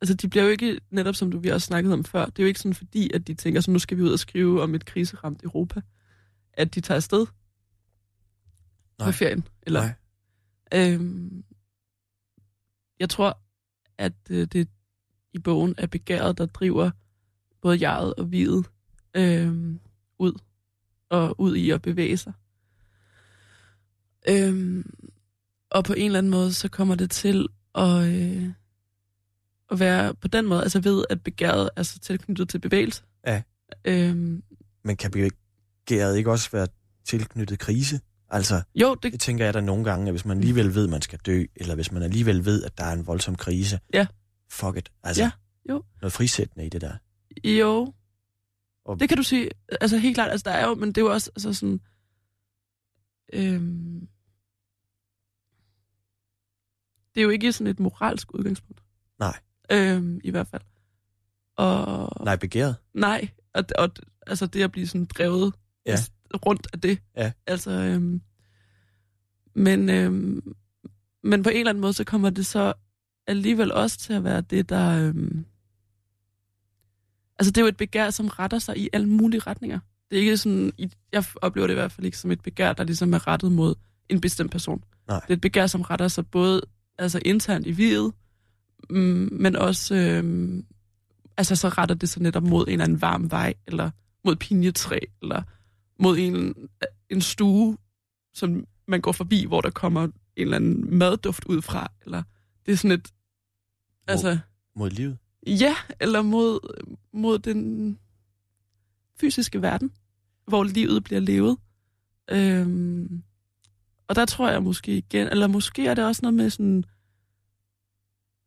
[0.00, 2.42] Altså, de bliver jo ikke, netop som du vi også snakket om før, det er
[2.42, 4.74] jo ikke sådan fordi, at de tænker, så nu skal vi ud og skrive om
[4.74, 5.80] et kriseramt Europa,
[6.52, 7.26] at de tager afsted
[8.98, 9.08] Nej.
[9.08, 9.48] på ferien.
[9.62, 9.94] Eller, Nej.
[10.74, 11.44] Øhm,
[13.00, 13.38] jeg tror,
[13.98, 14.68] at øh, det
[15.32, 16.90] i bogen er begæret, der driver
[17.62, 18.70] både jeget og videt
[19.14, 19.80] øhm,
[20.18, 20.32] ud
[21.10, 22.32] og ud i at bevæge sig.
[24.28, 24.94] Øhm,
[25.70, 28.48] og på en eller anden måde, så kommer det til at, øh,
[29.70, 33.02] at være på den måde, altså ved at begæret er så tilknyttet til bevægelse.
[33.26, 33.42] Ja.
[33.84, 34.42] Øhm,
[34.84, 36.66] Men kan begæret ikke også være
[37.04, 38.00] tilknyttet krise?
[38.34, 40.90] Altså, jo, det, det tænker jeg da nogle gange, at hvis man alligevel ved, at
[40.90, 44.06] man skal dø, eller hvis man alligevel ved, at der er en voldsom krise, Ja.
[44.50, 44.92] fuck it.
[45.02, 45.30] Altså, Ja,
[45.68, 45.82] jo.
[46.02, 46.96] noget frisættende i det der.
[47.44, 47.92] jo,
[48.84, 49.50] Og- det kan du sige.
[49.80, 51.80] Altså helt klart, altså der er jo, men det er jo også altså sådan...
[53.32, 54.08] Øhm,
[57.14, 58.82] det er jo ikke sådan et moralsk udgangspunkt.
[59.18, 59.38] Nej.
[59.72, 60.62] Øhm, I hvert fald.
[61.56, 62.76] Og, Nej, begæret.
[62.94, 63.90] Nej, og, og
[64.26, 65.54] altså det at blive sådan drevet
[65.86, 65.96] Ja.
[66.46, 66.98] Rundt af det.
[67.16, 67.32] Ja.
[67.46, 68.20] Altså, øhm,
[69.54, 70.54] men, øhm,
[71.22, 72.72] men på en eller anden måde, så kommer det så
[73.26, 75.08] alligevel også til at være det, der...
[75.08, 75.44] Øhm,
[77.38, 79.78] altså det er jo et begær, som retter sig i alle mulige retninger.
[80.10, 80.72] Det er ikke sådan,
[81.12, 83.74] jeg oplever det i hvert fald ikke som et begær, der ligesom er rettet mod
[84.08, 84.84] en bestemt person.
[85.08, 85.20] Nej.
[85.20, 86.60] Det er et begær, som retter sig både
[86.98, 88.12] altså internt i videt,
[88.90, 90.64] mm, men også øhm,
[91.36, 93.90] altså så retter det sig netop mod en eller anden varm vej, eller
[94.24, 95.42] mod pinjetræ, eller
[96.02, 96.54] mod en,
[97.10, 97.76] en stue,
[98.34, 102.22] som man går forbi, hvor der kommer en eller anden madduft ud fra, eller
[102.66, 103.12] det er sådan et,
[104.06, 104.38] altså,
[104.76, 105.18] Mod livet.
[105.46, 106.60] ja, eller mod,
[107.12, 107.98] mod den
[109.20, 109.92] fysiske verden,
[110.46, 111.58] hvor livet bliver levet.
[112.30, 113.22] Øhm,
[114.08, 116.84] og der tror jeg måske igen, eller måske er det også noget med sådan,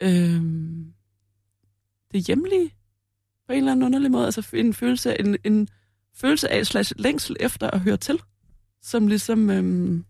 [0.04, 0.94] øhm,
[2.12, 2.72] det hjemlige,
[3.48, 5.68] på en eller anden underlig måde, altså en følelse, en, en
[6.16, 8.20] følelse af slash længsel efter at høre til,
[8.82, 10.06] som ligesom øhm,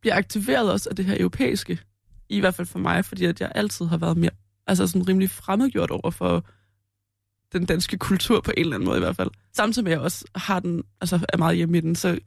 [0.00, 1.80] bliver aktiveret også af det her europæiske,
[2.28, 4.30] i hvert fald for mig, fordi at jeg altid har været mere,
[4.66, 6.44] altså sådan rimelig fremmedgjort over for
[7.52, 9.30] den danske kultur på en eller anden måde i hvert fald.
[9.52, 12.18] Samtidig med at jeg også har den, altså er meget hjemme i den, så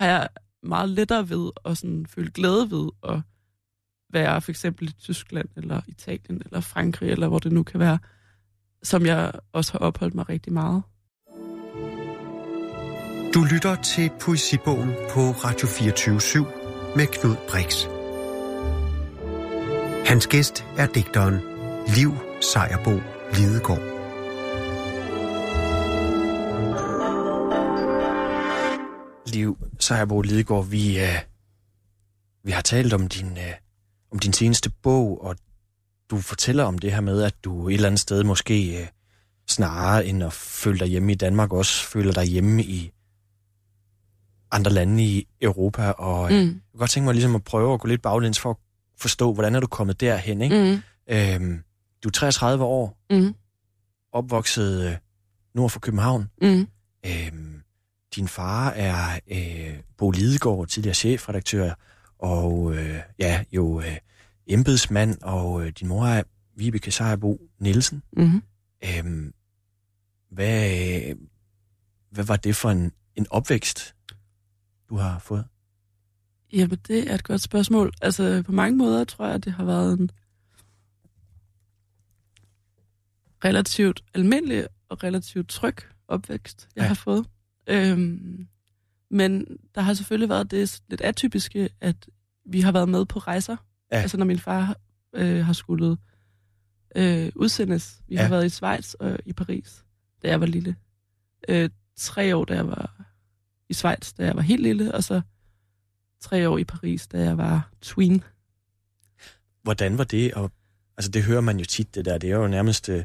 [0.00, 0.28] har jeg
[0.62, 3.20] meget lettere ved at sådan føle glæde ved at
[4.12, 7.98] være for eksempel i Tyskland, eller Italien, eller Frankrig, eller hvor det nu kan være,
[8.82, 10.82] som jeg også har opholdt mig rigtig meget.
[13.34, 16.46] Du lytter til Poesibogen på Radio 24
[16.96, 17.84] med Knud Brix.
[20.08, 21.34] Hans gæst er digteren
[21.96, 22.90] Liv Sejerbo
[23.34, 23.82] Lidegaard.
[29.26, 31.18] Liv Sejerbo Lidegaard, vi, øh,
[32.44, 33.54] vi har talt om din, øh,
[34.12, 35.36] om din seneste bog, og
[36.10, 38.86] du fortæller om det her med, at du et eller andet sted måske øh,
[39.48, 42.92] snarere end at føle dig hjemme i Danmark, også føler dig hjemme i
[44.52, 45.90] andre lande i Europa.
[45.90, 46.36] Og mm.
[46.36, 48.56] jeg kunne godt tænke mig ligesom at prøve at gå lidt baglæns for at
[48.98, 50.80] forstå, hvordan er du kommet derhen, ikke?
[51.08, 51.14] Mm.
[51.14, 51.62] Øhm,
[52.04, 53.34] du er 33 år, Mm.
[54.12, 54.96] opvokset øh,
[55.54, 56.30] nord for København.
[56.42, 56.66] Mm.
[57.06, 57.62] Øhm,
[58.16, 61.72] din far er øh, Bo Lidegaard, tidligere chefredaktør,
[62.18, 63.96] og øh, ja, jo øh,
[64.46, 66.22] embedsmand, og øh, din mor er
[66.56, 68.02] Vibeke Sejerbo Nielsen.
[68.16, 68.42] Mm.
[68.84, 69.32] Øhm,
[70.30, 71.16] hvad, øh,
[72.10, 73.94] hvad var det for en, en opvækst,
[74.90, 75.44] du har fået?
[76.52, 77.92] Jamen, det er et godt spørgsmål.
[78.02, 80.10] Altså, på mange måder tror jeg, at det har været en
[83.44, 85.76] relativt almindelig og relativt tryg
[86.08, 86.84] opvækst, jeg Ja.
[86.84, 86.88] ja.
[86.88, 87.26] har fået.
[87.66, 88.48] Øhm,
[89.10, 92.08] men der har selvfølgelig været det lidt atypiske, at
[92.46, 93.56] vi har været med på rejser.
[93.92, 93.96] Ja.
[93.96, 94.76] Altså, når min far
[95.14, 95.96] øh, har skulle
[96.96, 98.00] øh, udsendes.
[98.08, 98.22] Vi Ja.
[98.22, 99.84] har været i Schweiz og i Paris,
[100.22, 100.76] da jeg var lille.
[101.48, 102.99] Øh, tre år, da jeg var
[103.70, 105.20] i Schweiz, da jeg var helt lille, og så
[106.20, 108.24] tre år i Paris, da jeg var tween.
[109.62, 110.34] Hvordan var det?
[110.34, 110.50] Og,
[110.96, 112.18] altså, det hører man jo tit, det der.
[112.18, 113.04] Det er jo nærmest øh,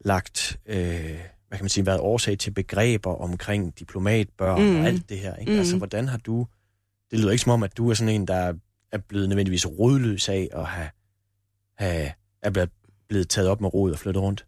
[0.00, 0.76] lagt, øh,
[1.48, 4.76] hvad kan man sige, været årsag til begreber omkring diplomatbørn mm.
[4.80, 5.36] Og alt det her.
[5.36, 5.52] Ikke?
[5.52, 5.58] Mm.
[5.58, 6.46] Altså, hvordan har du...
[7.10, 8.54] Det lyder ikke som om, at du er sådan en, der
[8.92, 10.90] er blevet nødvendigvis rodløs af at have
[11.78, 12.70] have, er blevet-
[13.08, 14.46] blevet taget op med rod og flyttet rundt?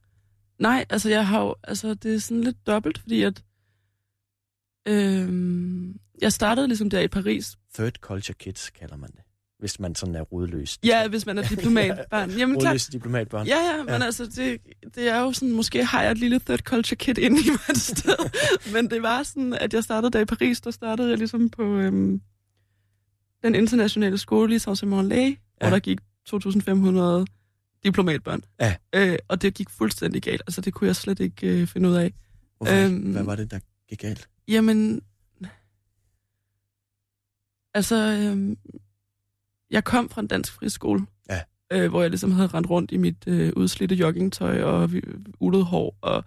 [0.58, 3.42] Nej, altså jeg har jo, altså det er sådan lidt dobbelt, fordi at
[4.86, 7.56] øhm, jeg startede ligesom der i Paris.
[7.74, 9.20] Third culture kids kalder man det,
[9.58, 10.78] hvis man sådan er rodløs.
[10.84, 12.30] Ja, hvis man er diplomatbarn.
[12.30, 12.70] Jamen klart.
[12.70, 13.46] Rodløse diplomatbørn.
[13.46, 14.04] Ja, ja, men Ja.
[14.04, 14.58] altså det,
[14.94, 17.70] det er jo sådan, måske har jeg et lille third culture kid inde i mig
[17.70, 18.16] et sted.
[18.74, 21.62] men det var sådan, at jeg startede der i Paris, der startede jeg ligesom på
[21.62, 22.20] øhm,
[23.42, 25.34] den internationale skole i Saint-Simon-Lay, ja.
[25.60, 27.24] hvor der gik 2.500
[27.84, 28.42] diplomatbørn.
[28.60, 28.74] Ja.
[28.94, 30.42] Øh, og det gik fuldstændig galt.
[30.46, 32.14] Altså det kunne jeg slet ikke øh, finde ud af.
[32.56, 32.74] Hvorfor?
[32.84, 33.12] Øhm.
[33.12, 34.28] Hvad var det, der gik galt?
[34.48, 35.02] Jamen,
[37.74, 38.58] altså, øhm,
[39.70, 41.40] jeg kom fra en dansk friskole, Ja.
[41.72, 44.90] øh, hvor jeg ligesom havde rendt rundt i mit øh, udslidte joggingtøj og
[45.40, 46.24] ulet hår, og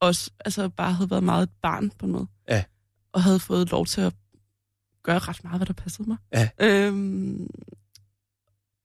[0.00, 2.26] også altså, bare havde været meget et barn på måde.
[2.48, 2.64] Ja.
[3.12, 4.14] Og havde fået lov til at
[5.02, 6.16] gøre ret meget, hvad der passede mig.
[6.32, 6.48] Ja.
[6.60, 7.50] Øhm,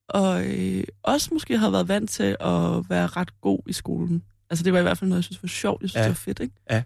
[0.08, 4.24] og øh, også måske havde været vant til at være ret god i skolen.
[4.50, 5.82] Altså det var i hvert fald noget, jeg synes var sjovt.
[5.82, 6.02] Jeg synes, Ja.
[6.04, 6.54] det var fedt, ikke?
[6.70, 6.82] Ja.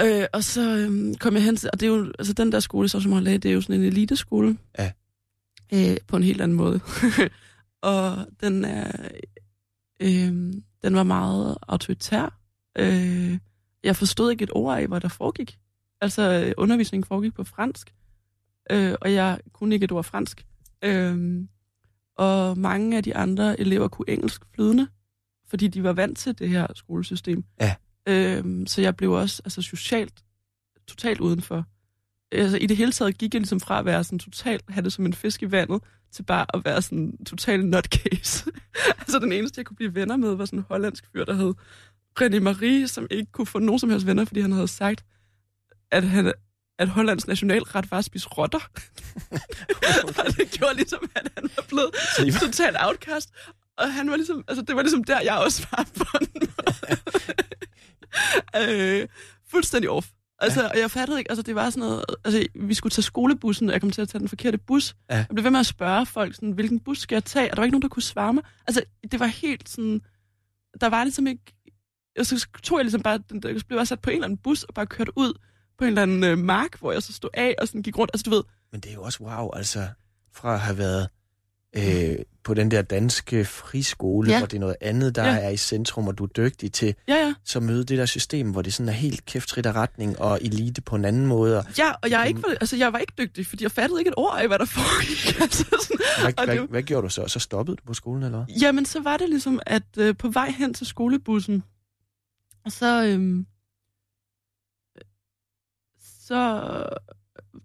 [0.00, 2.60] Øh, og så øhm, kom jeg hen til, og det er jo, altså den der
[2.60, 4.58] skole, så som har lavet, det er jo sådan en eliteskole.
[4.78, 4.92] Ja.
[5.74, 6.80] Øh, på en helt anden måde.
[7.82, 9.08] og den er,
[10.00, 12.40] øh, den var meget autoritær.
[12.78, 13.38] Øh,
[13.84, 15.58] jeg forstod ikke et ord af, hvad der foregik.
[16.00, 17.94] Altså, øh, undervisningen foregik på fransk,
[18.70, 20.46] øh, og jeg kunne ikke et ord fransk.
[20.84, 21.44] Øh,
[22.16, 24.88] og mange af de andre elever kunne engelsk flydende,
[25.48, 27.44] fordi de var vant til det her skolesystem.
[27.60, 27.74] Ja.
[28.08, 30.24] Øhm, så jeg blev også altså, socialt
[30.86, 31.64] totalt udenfor.
[32.32, 34.92] Altså, I det hele taget gik jeg ligesom fra at være sådan totalt, have det
[34.92, 38.50] som en fisk i vandet, til bare at være sådan total nutcase.
[39.00, 41.54] altså den eneste, jeg kunne blive venner med, var sådan en hollandsk fyr, der hed
[42.20, 45.04] René Marie, som ikke kunne få nogen som helst venner, fordi han havde sagt,
[45.90, 46.32] at, han,
[46.78, 48.58] at Hollands nationalret var at spise rotter.
[50.18, 53.30] og det gjorde ligesom, at han var blevet var, totalt outcast.
[53.78, 56.98] Og han var ligesom, altså det var ligesom der, jeg også var på en måde.
[59.02, 59.08] øh,
[59.48, 60.08] fuldstændig off.
[60.40, 60.68] Altså, ja.
[60.68, 63.72] og jeg fattede ikke, altså det var sådan noget, altså vi skulle tage skolebussen, og
[63.72, 64.96] jeg kom til at tage den forkerte bus.
[65.10, 65.16] Ja.
[65.16, 67.50] Jeg blev ved med at spørge folk, sådan, hvilken bus skal jeg tage?
[67.50, 68.42] Og der var ikke nogen, der kunne svare mig.
[68.66, 70.00] Altså, det var helt sådan,
[70.80, 71.42] der var ligesom ikke,
[72.18, 74.38] og så tog jeg ligesom bare, den, der blev bare sat på en eller anden
[74.38, 75.32] bus, og bare kørt ud
[75.78, 78.10] på en eller anden øh, mark, hvor jeg så stod af, og sådan gik rundt.
[78.14, 79.88] Altså, du ved, men det er jo også wow, altså
[80.34, 81.08] fra at have været
[81.76, 84.38] øh, på den der danske friskole, Ja.
[84.38, 85.36] hvor det er noget andet, der Ja.
[85.38, 87.34] er i centrum, og du er dygtig til, ja, ja.
[87.44, 90.80] så møde det der system, hvor det sådan er helt kæftrit af retning og elite
[90.82, 91.58] på en anden måde.
[91.58, 94.08] Og Ja, og jeg, er ikke, altså, jeg var ikke dygtig, fordi jeg fattede ikke
[94.08, 95.40] et ord af, hvad der foregik.
[95.42, 97.28] altså, sådan, hvad, og det, hvad, hvad gjorde du så?
[97.28, 98.54] Så stoppede du på skolen, eller hvad?
[98.56, 101.62] Jamen, så var det ligesom, at øh, på vej hen til skolebussen,
[102.64, 103.46] og så, øhm,
[106.20, 106.62] så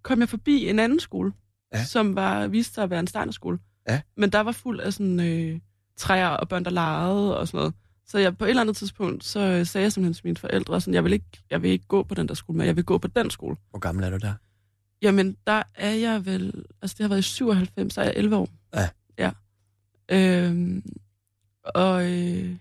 [0.02, 1.32] kom jeg forbi en anden skole,
[1.74, 1.86] Ja.
[1.86, 3.60] som var viste sig at være en steinerskole.
[3.90, 4.02] Ja.
[4.18, 5.60] Men der var fuld af sådan øh,
[5.98, 7.74] træer og børn, der legede og sådan noget.
[8.06, 10.82] Så jeg, på et eller andet tidspunkt, så øh, sagde jeg simpelthen til mine forældre,
[10.82, 12.84] sådan, jeg vil, ikke, jeg vil ikke gå på den der skole, men jeg vil
[12.86, 13.56] gå på den skole.
[13.70, 14.34] Hvor gammel er du der?
[15.02, 16.66] Jamen, der er jeg vel...
[16.82, 18.50] Altså, det har været i 97, så er jeg 11 år.
[18.76, 18.90] Ja.
[19.18, 19.32] Ja.
[20.12, 20.84] Øhm,
[21.64, 22.56] og øh,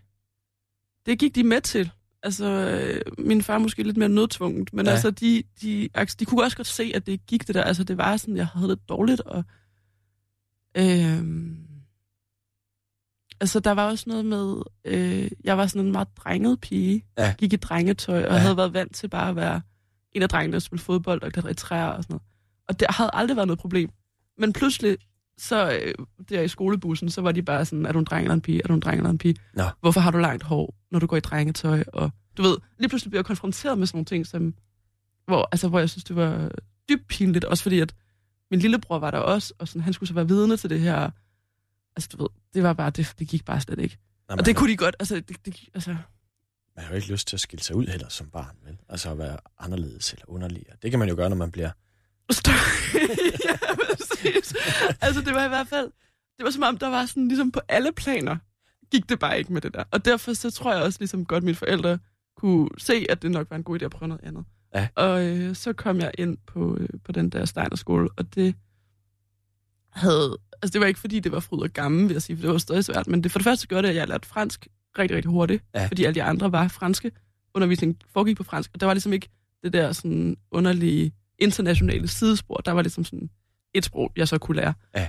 [1.06, 1.90] det gik de med til.
[2.22, 4.92] Altså, øh, min far måske lidt mere nødtvunget, men ja.
[4.92, 7.62] altså, de, de, altså, de kunne også godt se, at det gik det der.
[7.62, 9.44] Altså, det var sådan, jeg havde det dårligt, og...
[10.78, 11.56] Øhm,
[13.40, 14.56] altså, der var også noget med...
[14.85, 17.04] Øh, jeg var sådan en meget drenget pige.
[17.18, 17.35] Ja.
[17.38, 18.38] Gik i drengetøj, og Ja.
[18.38, 19.61] havde været vant til bare at være
[20.12, 22.22] en af drengene, der spille fodbold og klatre i træer og sådan noget.
[22.68, 23.90] Og det havde aldrig været noget problem.
[24.38, 24.98] Men pludselig,
[25.38, 25.94] så øh,
[26.28, 28.61] der i skolebussen, så var de bare sådan, er du en dreng eller en pige?
[28.64, 29.37] Er du en dreng eller en pige?
[29.54, 29.62] Nå.
[29.80, 31.85] Hvorfor har du langt hår, når du går i drengetøj?
[31.92, 34.54] Og du ved, lige pludselig bliver jeg konfronteret med sådan nogle ting, som,
[35.26, 36.50] hvor, altså, hvor jeg synes, det var
[36.88, 37.44] dybt pinligt.
[37.44, 37.94] Også fordi, at
[38.52, 41.10] min lillebror var der også, og sådan, han skulle så være vidne til det her.
[41.96, 43.98] Altså, du ved, det var bare, det, det gik bare slet ikke.
[44.28, 45.90] Nå, Og det kunne de godt, altså, det, det, altså
[46.76, 48.78] Man har jo ikke lyst til at skille sig ud heller som barn, vel?
[48.88, 50.64] Altså at være anderledes eller underlig.
[50.82, 51.70] Det kan man jo gøre, når man bliver...
[53.48, 54.54] ja, præcis.
[55.00, 55.86] Altså, det var i hvert fald,
[56.38, 58.36] det var som om, der var sådan, ligesom på alle planer,
[58.90, 59.84] gik det bare ikke med det der.
[59.90, 61.98] Og derfor så tror jeg også ligesom godt, at mine forældre
[62.36, 64.44] kunne se, at det nok var en god idé at prøve noget andet.
[64.74, 64.88] Ja.
[64.94, 68.54] Og øh, så kom jeg ind på, øh, på den der Steiner-skole, og det
[69.90, 70.38] havde...
[70.62, 72.50] Altså, det var ikke fordi, det var fryd og gammel, vil jeg sige, for det
[72.50, 73.06] var stadig svært.
[73.06, 75.64] Men det for det første gjorde det, at jeg lærte fransk rigtig, rigtig hurtigt.
[75.74, 75.87] Ja.
[75.87, 77.12] Fordi alle de andre var franske.
[77.54, 79.28] Undervisningen foregik på fransk, og der var ligesom ikke
[79.62, 82.56] det der sådan underlige internationale sidespor.
[82.56, 83.30] Der var ligesom sådan
[83.74, 84.74] et sprog, jeg så kunne lære.
[84.94, 85.08] Ja.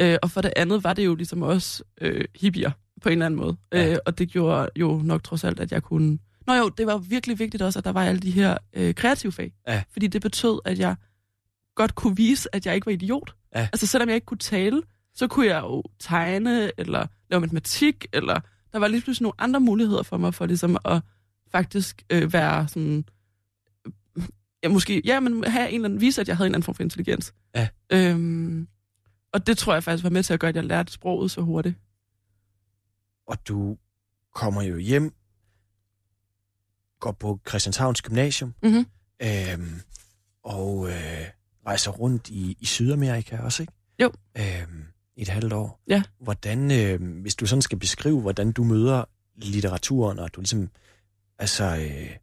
[0.00, 2.70] Øh, og for det andet var det jo ligesom også øh, hippier
[3.02, 3.56] på en eller anden måde.
[3.72, 3.92] Ja.
[3.92, 6.18] Øh, og det gjorde jo nok trods alt, at jeg kunne...
[6.46, 9.32] Nå jo, det var virkelig vigtigt også, at der var alle de her øh, kreative
[9.32, 9.52] fag.
[9.68, 9.82] Ja.
[9.92, 10.96] Fordi det betød, at jeg
[11.74, 13.34] godt kunne vise, at jeg ikke var idiot.
[13.54, 13.60] Ja.
[13.60, 14.82] Altså selvom jeg ikke kunne tale,
[15.14, 18.40] så kunne jeg jo tegne, eller lave matematik, eller
[18.72, 21.02] der var lige pludselig nogle andre muligheder for mig, for ligesom at
[21.52, 23.04] faktisk øh, være sådan,
[24.62, 26.64] ja, måske, ja, men have en eller anden, vise, at jeg havde en eller anden
[26.64, 27.34] form for intelligens.
[27.54, 27.68] Ja.
[27.92, 28.68] Øhm,
[29.32, 31.40] og det tror jeg faktisk var med til at gøre, at jeg lærte sproget så
[31.40, 31.76] hurtigt.
[33.26, 33.76] Og du
[34.34, 35.14] kommer jo hjem,
[37.02, 38.86] går på Christianshavns Gymnasium, Mm-hmm.
[39.22, 39.80] øhm,
[40.44, 41.24] og øh,
[41.66, 43.72] rejser rundt i, i Sydamerika også, ikke?
[44.02, 44.12] Jo.
[44.38, 44.84] Øhm,
[45.16, 45.80] i et halvt år.
[45.88, 46.02] Ja.
[46.20, 49.04] Hvordan, øh, hvis du sådan skal beskrive, hvordan du møder
[49.36, 50.68] litteraturen, og du ligesom,
[51.38, 52.16] altså, øh,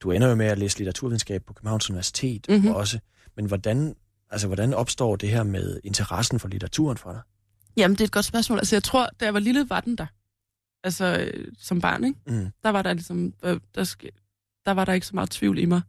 [0.00, 2.66] du ender jo med at læse litteraturvidenskab på Københavns Universitet Mhm.
[2.70, 2.98] også,
[3.36, 3.94] men hvordan,
[4.30, 7.20] altså, hvordan opstår det her med interessen for litteraturen for dig?
[7.76, 8.58] Jamen, det er et godt spørgsmål.
[8.58, 10.06] Altså, jeg tror, da jeg var lille, var den der.
[10.84, 12.20] Altså, øh, som barn, ikke?
[12.26, 12.50] Mm.
[12.62, 13.94] Der var der ligesom, øh, der,
[14.66, 15.80] der var der ikke så meget tvivl i mig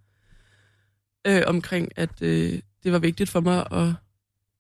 [1.28, 3.94] øh, omkring, at øh, det var vigtigt for mig at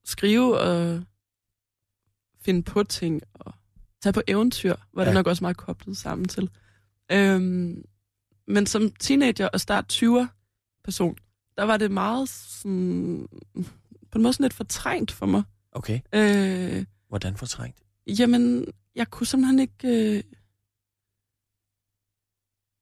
[0.06, 1.04] skrive og
[2.42, 3.54] finde på ting og
[4.02, 5.14] tage på eventyr, var det Ja.
[5.14, 6.50] nok også meget koblet sammen til.
[7.12, 7.86] Øhm,
[8.48, 10.28] men som teenager og start 20'er
[10.84, 11.18] person,
[11.58, 13.28] der var det meget sådan,
[14.12, 15.44] på en måde sådan lidt fortrængt for mig.
[15.72, 17.84] Okay, Øh, hvordan fortrængt?
[18.08, 18.66] Jamen,
[18.96, 19.88] jeg kunne simpelthen ikke...
[19.88, 20.24] Øh...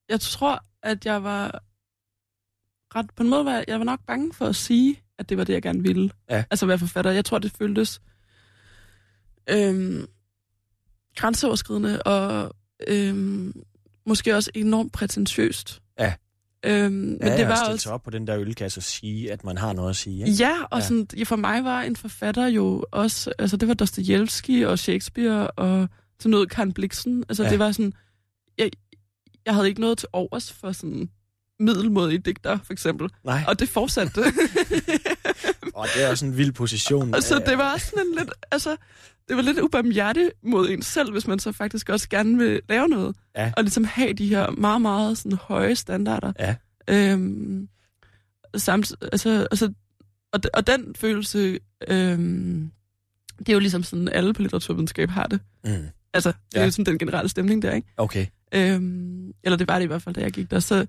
[0.09, 1.63] Jeg tror, at jeg var
[2.95, 3.11] ret...
[3.15, 5.53] På en måde var jeg var nok bange for at sige, at det var det,
[5.53, 6.11] jeg gerne ville.
[6.29, 6.43] Ja.
[6.51, 7.11] Altså være forfatter.
[7.11, 8.01] Jeg tror, det føltes
[9.49, 10.05] øhm,
[11.15, 12.55] grænseoverskridende og
[12.87, 13.63] øhm,
[14.05, 15.81] måske også enormt prætentiøst.
[15.99, 16.13] Ja.
[16.65, 17.91] Øhm, men ja, det var stille også...
[17.91, 20.27] op på den der ølkasse og sige, at man har noget at sige.
[20.27, 20.43] Ikke?
[20.43, 20.85] Ja, og Ja.
[20.85, 25.89] Sådan, for mig var en forfatter jo også, altså det var Dostojevski og Shakespeare og
[26.19, 27.23] til noget Karen Blixen.
[27.29, 27.49] Altså ja.
[27.49, 27.93] det var sådan,
[28.57, 28.71] jeg,
[29.45, 31.09] jeg havde ikke noget til overs for sådan
[31.59, 33.09] middelmodige digter, for eksempel.
[33.23, 34.19] Nej, Og det fortsatte.
[35.75, 37.13] og det er også en vild position.
[37.15, 38.75] og så Øh, det var også sådan en lidt, altså,
[39.27, 42.87] det var lidt ubarmhjertigt mod en selv, hvis man så faktisk også gerne vil lave
[42.87, 43.15] noget.
[43.37, 43.51] Ja.
[43.57, 46.33] Og ligesom have de her meget, meget sådan høje standarder.
[46.39, 46.55] Ja.
[46.87, 47.69] Øhm,
[48.57, 49.73] samt, altså, altså,
[50.33, 52.71] og, og den følelse, øhm,
[53.39, 55.39] det er jo ligesom sådan, alle på litteraturvidenskab har det.
[55.65, 55.71] Mm,
[56.13, 56.59] Altså, det Ja.
[56.61, 57.87] er jo sådan den generelle stemning der, ikke?
[57.97, 58.25] okay.
[58.53, 60.59] Øhm, eller det var det i hvert fald, da jeg gik der.
[60.59, 60.85] Så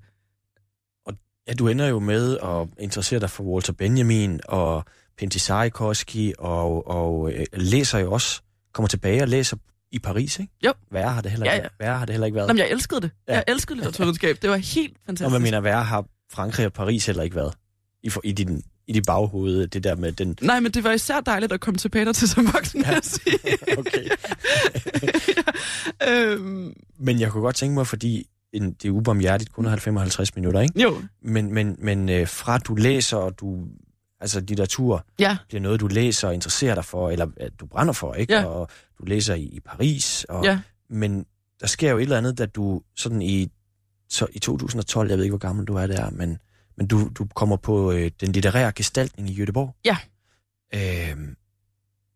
[1.49, 4.85] Ja, du ender jo med at interessere dig for Walter Benjamin og
[5.19, 8.41] Pentti Sarikoski, og, og øh, læser jo også,
[8.73, 9.57] kommer tilbage og læser
[9.93, 10.53] i Paris, ikke?
[10.67, 10.73] Jo.
[10.91, 11.67] Værre har det heller Ja, ja.
[11.81, 12.49] værre har det heller ikke været.
[12.49, 13.11] Jamen, jeg elskede det.
[13.29, 13.35] Ja.
[13.35, 14.39] Jeg elskede litteraturvidenskab.
[14.43, 15.33] Det var helt Og fantastisk.
[15.33, 17.55] man mener, værre har Frankrig og Paris heller ikke været
[18.03, 20.37] i, for, i, din, i dit baghoved, det der med den...
[20.41, 22.89] Nej, men det var især dejligt at komme tilbage der til som voksen, Ja.
[22.89, 22.95] ja.
[22.95, 23.39] jeg sige.
[23.79, 24.05] Okay.
[26.01, 26.13] ja.
[26.13, 29.81] øhm, Men jeg kunne godt tænke mig, fordi en, det er ubarmhjertigt kun at have
[29.81, 30.83] 55 minutter, ikke?
[30.83, 33.67] jo, Men, men, men øh, fra du læser, og du...
[34.21, 35.37] Altså, litteratur ja.
[35.49, 38.35] bliver noget, du læser og interesserer dig for, eller at du brænder for, ikke?
[38.35, 38.45] Ja.
[38.45, 40.61] Og du læser i, i Paris, og, Ja.
[40.91, 41.27] men
[41.61, 43.49] der sker jo et eller andet, da du sådan i,
[44.09, 46.39] så i 2012, jeg ved ikke, hvor gammel du er der, men,
[46.77, 49.81] men du, du kommer på øh, den litterære gestaltning i Göteborg.
[49.85, 49.97] Ja.
[50.75, 51.17] Øh,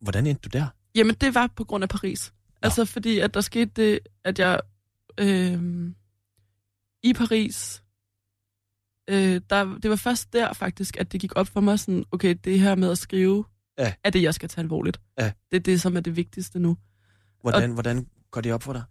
[0.00, 0.66] hvordan endte du der?
[0.94, 2.32] Jamen, det var på grund af Paris.
[2.48, 2.66] Nå.
[2.66, 4.60] Altså, fordi at der skete det, at jeg
[5.18, 5.94] øhm,
[7.02, 7.82] i Paris,
[9.10, 12.34] øh, der, det var først der faktisk, at det gik op for mig sådan, okay,
[12.44, 13.44] det her med at skrive,
[13.78, 13.92] Ja.
[14.04, 15.00] er det, jeg skal tage alvorligt.
[15.18, 15.32] Ja.
[15.50, 16.76] Det er det, som er det vigtigste nu.
[17.42, 18.82] Hvordan, hvordan går det op for dig?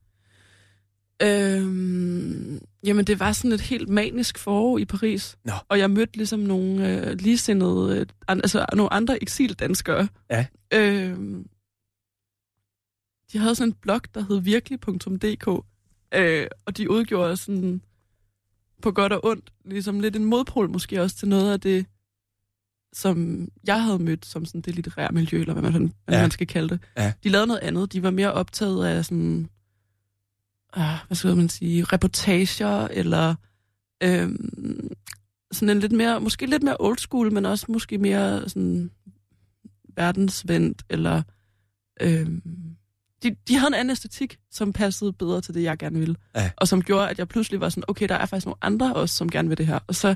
[1.21, 5.37] Øhm, jamen, det var sådan et helt manisk forår i Paris.
[5.45, 5.53] Nå.
[5.69, 10.07] Og jeg mødte ligesom nogle øh, ligesindede, øh, an, altså nogle andre eksildanskere.
[10.29, 10.45] Ja.
[10.73, 11.49] Øhm,
[13.31, 15.65] de havde sådan en blog, der hed virkelig.dk,
[16.15, 17.81] øh, og de udgjorde sådan
[18.81, 21.85] på godt og ondt, ligesom lidt en modpol måske også til noget af det,
[22.93, 26.21] som jeg havde mødt som sådan det litterære miljø, eller hvad man, hvad Ja.
[26.21, 26.79] man skal kalde det.
[26.97, 27.13] Ja.
[27.23, 27.93] De lavede noget andet.
[27.93, 29.49] De var mere optaget af sådan,
[30.77, 33.35] øh, hvad skal man sige, reportager, eller
[34.03, 34.91] øhm,
[35.51, 38.91] sådan en lidt mere, måske lidt mere old school, men også måske mere sådan
[39.95, 41.23] verdensvendt, eller
[42.01, 42.41] øhm,
[43.23, 46.15] de, de havde en anden æstetik, som passede bedre til det, jeg gerne ville.
[46.35, 46.51] Ja.
[46.57, 49.15] Og som gjorde, at jeg pludselig var sådan, okay, der er faktisk nogle andre også,
[49.15, 49.79] som gerne vil det her.
[49.87, 50.15] Og så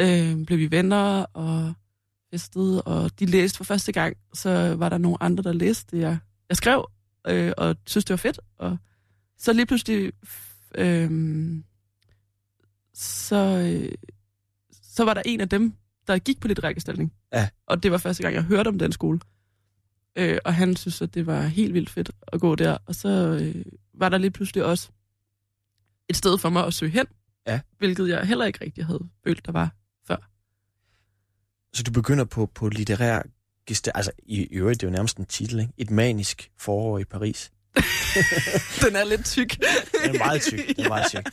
[0.00, 1.74] øh, blev vi venner og
[2.30, 4.16] festede, og de læste for første gang.
[4.34, 6.18] Så var der nogle andre, der læste det, jeg,
[6.48, 6.90] jeg skrev,
[7.26, 8.40] øh, og synes det var fedt.
[8.58, 8.78] Og
[9.38, 10.12] så lige pludselig,
[10.74, 11.10] øh,
[12.94, 13.92] så, øh,
[14.82, 15.72] så var der en af dem,
[16.06, 17.12] der gik på litterær gestaltning.
[17.32, 17.48] Ja.
[17.66, 19.20] Og det var første gang, jeg hørte om den skole.
[20.16, 22.78] Øh, og han synes, at det var helt vildt fedt at gå der.
[22.86, 24.88] Og så øh, var der lige pludselig også
[26.08, 27.06] et sted for mig at søge hen.
[27.46, 27.60] Ja.
[27.78, 29.74] Hvilket jeg heller ikke rigtig havde følt, der var.
[31.72, 33.22] Så du begynder på, på litterær
[33.70, 35.72] gesta- altså i øvrigt, det er jo nærmest en titel, ikke?
[35.76, 37.50] Et manisk forår i Paris.
[38.86, 39.50] Den er lidt tyk.
[40.04, 41.24] Den er meget tyk, den er meget tyk.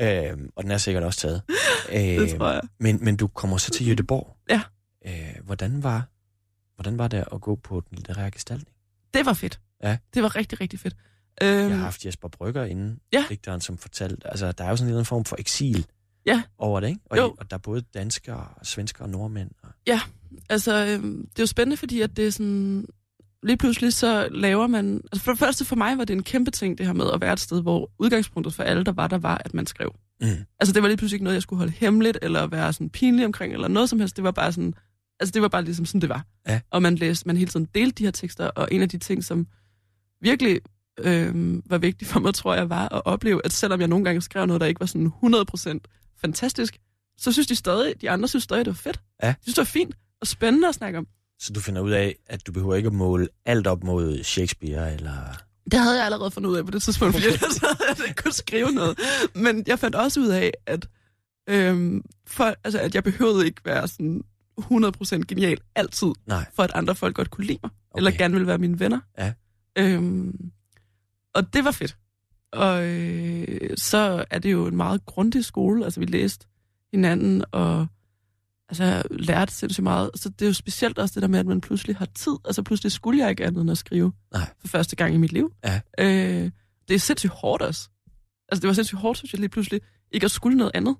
[0.32, 1.42] Øhm, og den er sikkert også taget.
[1.90, 2.60] Det tror jeg.
[2.80, 4.36] Men, men du kommer så til Jødeborg.
[4.50, 4.62] Ja.
[5.06, 6.08] Øh, hvordan, var,
[6.80, 8.76] hvordan var det at gå på den litterære gestaltning?
[9.14, 9.60] Det var fedt.
[9.82, 9.98] Ja.
[10.14, 10.96] Det var rigtig, rigtig fedt.
[11.40, 13.24] Jeg Øhm, har haft Jesper Brygger inden, Ja.
[13.28, 15.86] digteren, som fortalte, altså der er jo sådan en eller anden form for eksil
[16.26, 16.42] Ja.
[16.58, 17.00] over det, ikke?
[17.04, 17.34] Og, Jo.
[17.38, 19.50] og der er både danskere, svenskere og nordmænd.
[19.62, 19.68] Og,
[20.50, 22.86] Altså, øhm, det er jo spændende, fordi at det er sådan...
[23.42, 25.00] Lige pludselig så laver man...
[25.12, 27.20] Altså for det første for mig var det en kæmpe ting, det her med at
[27.20, 29.94] være et sted, hvor udgangspunktet for alle, der var, der var, at man skrev.
[30.20, 30.26] mm,
[30.60, 33.24] Altså det var lige pludselig ikke noget, jeg skulle holde hemmeligt, eller være sådan pinlig
[33.26, 34.16] omkring, eller noget som helst.
[34.16, 34.74] Det var bare sådan...
[35.20, 36.24] Altså det var bare ligesom sådan, det var.
[36.48, 36.60] Ja.
[36.70, 39.24] Og man læste, man hele tiden delte de her tekster, og en af de ting,
[39.24, 39.46] som
[40.20, 40.60] virkelig
[40.98, 44.20] øhm, var vigtigt for mig, tror jeg, var at opleve, at selvom jeg nogle gange
[44.20, 45.78] skrev noget, der ikke var sådan 100%
[46.20, 46.78] fantastisk,
[47.18, 49.00] så synes de stadig, de andre synes stadig, det var fedt.
[49.22, 49.28] Ja.
[49.28, 51.06] De synes, det var fint og spændende at snakke om.
[51.38, 54.94] så du finder ud af, at du behøver ikke at måle alt op mod Shakespeare,
[54.94, 55.42] eller...
[55.70, 58.32] Det havde jeg allerede fundet ud af på det tidspunkt, fordi så havde jeg ikke
[58.32, 58.98] skrive noget.
[59.34, 60.88] Men jeg fandt også ud af, at,
[61.48, 64.22] øhm, for, altså, at jeg behøvede ikke være sådan
[64.60, 67.98] 100% genial altid, Nej, for at andre folk godt kunne lide mig, okay.
[67.98, 69.00] Eller gerne ville være mine venner.
[69.18, 69.32] Ja.
[69.78, 70.50] Øhm,
[71.34, 71.96] og det var fedt.
[72.52, 76.46] Og øh, så er det jo en meget grundig skole, altså vi læste
[76.92, 77.86] hinanden, og
[78.68, 80.10] altså, jeg lærte sindssygt meget.
[80.14, 82.36] Så det er jo specielt også det der med, at man pludselig har tid.
[82.44, 84.48] Altså pludselig skulle jeg ikke andet end at skrive Nej.
[84.60, 85.52] for første gang i mit liv.
[85.64, 85.80] Ja.
[85.98, 86.50] Øh,
[86.88, 87.88] det er sindssygt hårdt også.
[88.48, 89.80] Altså det var sindssygt hårdt, synes jeg lige pludselig,
[90.10, 90.96] ikke at skulle noget andet.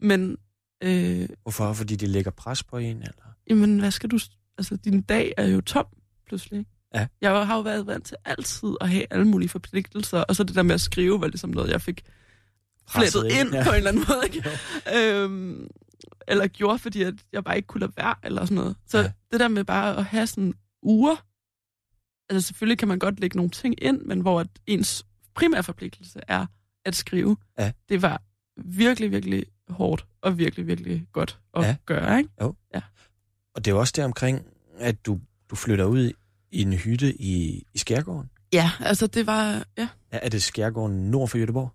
[0.00, 0.36] Men,
[0.82, 1.72] øh, hvorfor?
[1.72, 3.34] Fordi det lægger pres på en, eller?
[3.50, 4.18] jamen hvad skal du...
[4.58, 5.86] Altså din dag er jo tom
[6.26, 6.58] pludselig.
[6.58, 6.70] ikke?
[6.94, 7.06] Ja.
[7.20, 10.54] Jeg har jo været vant til altid at have alle mulige forpligtelser, og så det
[10.56, 12.02] der med at skrive var ligesom noget, jeg fik
[12.88, 13.64] flettet ind ja.
[13.64, 14.20] på en eller anden måde.
[14.24, 14.50] Ikke?
[15.22, 15.68] øhm,
[16.28, 18.76] eller gjorde, fordi at jeg bare ikke kunne lade være, eller sådan noget.
[18.86, 19.04] Så Ja.
[19.04, 19.12] ja.
[19.32, 21.16] det der med bare at have sådan uger,
[22.30, 26.20] altså selvfølgelig kan man godt lægge nogle ting ind, men hvor at ens primære forpligtelse
[26.28, 26.46] er
[26.84, 27.72] at skrive, Ja.
[27.88, 28.22] det var
[28.64, 31.68] virkelig, virkelig hårdt, og virkelig, virkelig godt at Ja.
[31.68, 31.76] ja.
[31.86, 32.30] gøre, ikke?
[33.54, 34.46] Og det er jo også der omkring,
[34.78, 36.12] at du, du flytter ud
[36.50, 38.30] i en hytte i, i Skærgården.
[38.52, 39.88] Ja, altså det var, ja.
[40.10, 41.72] Er, er det Skærgården nord for Jødeborg?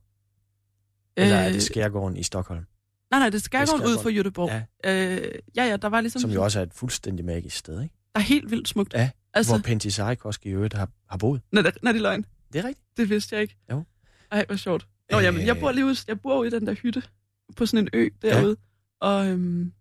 [1.17, 2.65] Eller er det Skærgården i Stockholm?
[3.11, 4.03] nej, nej, det er Skærgården ud Skærgården.
[4.03, 4.49] for Jødeborg.
[4.49, 4.63] Ja.
[4.83, 5.15] Ja.
[5.15, 6.21] Øh, ja, ja, der var ligesom...
[6.21, 7.95] Som jo også er et fuldstændig magisk sted, ikke?
[8.15, 8.93] Der er helt vildt smukt.
[8.93, 11.41] Ja, altså, Hvor Pentti Sarikoski i øvrigt har, har boet.
[11.51, 12.25] når, det, når det er løgn.
[12.53, 12.87] Det er rigtigt.
[12.97, 13.55] Det vidste jeg ikke.
[13.71, 13.83] Jo.
[14.31, 14.87] Ej, hvor sjovt.
[15.11, 17.03] Nå, jamen, jeg bor lige ude, jeg bor ude i den der hytte,
[17.57, 18.57] på sådan en ø derude,
[19.01, 19.07] ja.
[19.07, 19.73] og øhm,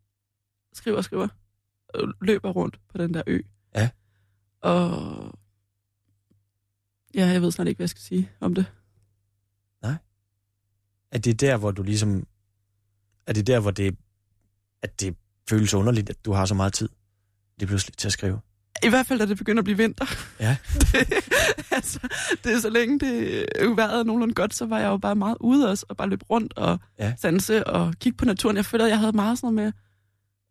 [0.73, 1.29] skriver og skriver,
[1.89, 3.41] og løber rundt på den der ø.
[3.75, 3.91] Ja.
[4.61, 5.39] Og
[7.15, 8.67] ja, jeg ved snart ikke, hvad jeg skal sige om det.
[11.13, 12.27] Det er der, hvor du ligesom...
[13.27, 13.97] Er det der, hvor det,
[14.83, 15.17] at det
[15.49, 16.89] føles underligt, at du har så meget tid
[17.59, 18.41] lige pludselig til at skrive?
[18.85, 20.07] I hvert fald, da det begynder at blive vinter.
[20.41, 20.57] Ja.
[20.81, 21.15] det,
[21.71, 21.99] altså,
[22.45, 25.37] det er så længe det vejret er nogenlunde godt, så var jeg jo bare meget
[25.41, 27.15] ude også, og bare løb rundt og Ja.
[27.21, 28.57] sanse og kigge på naturen.
[28.57, 29.73] Jeg følte, at jeg havde meget sådan noget med,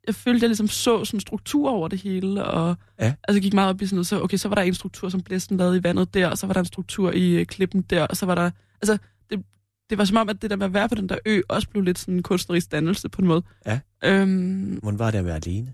[0.07, 3.13] jeg følte, at jeg ligesom så sådan struktur over det hele, og Ja.
[3.27, 5.21] altså gik meget op i sådan noget, så okay, så var der en struktur, som
[5.21, 8.07] blæsten lavede i vandet der, og så var der en struktur i øh, klippen der,
[8.07, 8.51] og så var der,
[8.81, 8.97] altså,
[9.29, 9.43] det,
[9.89, 11.69] det var som om, at det der med at være på den der ø, også
[11.69, 13.41] blev lidt sådan en kunstnerisk dannelse på en måde.
[13.65, 13.79] Ja.
[14.03, 15.73] Øhm, Hvordan var det at være alene?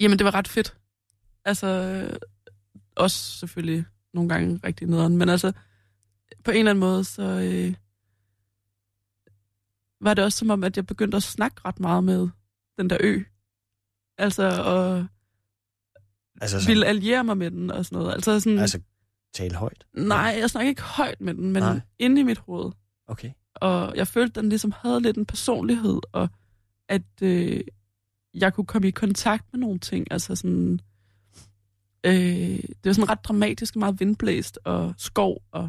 [0.00, 0.74] Jamen, det var ret fedt.
[1.48, 2.16] Altså, øh,
[2.96, 3.84] også selvfølgelig
[4.14, 5.52] nogle gange rigtig nederen, men altså,
[6.44, 7.74] på en eller anden måde, så øh,
[10.00, 12.28] var det også som om, at jeg begyndte at snakke ret meget med
[12.78, 13.22] den der ø.
[14.18, 15.06] Altså, og
[16.40, 18.12] Altså, så, ville alliere mig med den og sådan noget.
[18.12, 18.80] Altså sådan, altså
[19.34, 19.86] tale højt?
[19.94, 21.72] nej, jeg snakker ikke højt med den, men Nej.
[21.72, 21.80] nej.
[21.98, 22.72] inde i mit hoved.
[23.06, 23.30] Okay.
[23.54, 26.28] Og jeg følte, at den ligesom havde lidt en personlighed, og
[26.88, 27.60] at øh,
[28.34, 30.06] jeg kunne komme i kontakt med nogle ting.
[30.10, 30.80] Altså sådan...
[32.08, 32.14] Øh,
[32.58, 35.68] det var sådan ret dramatisk, meget vindblæst og skov, og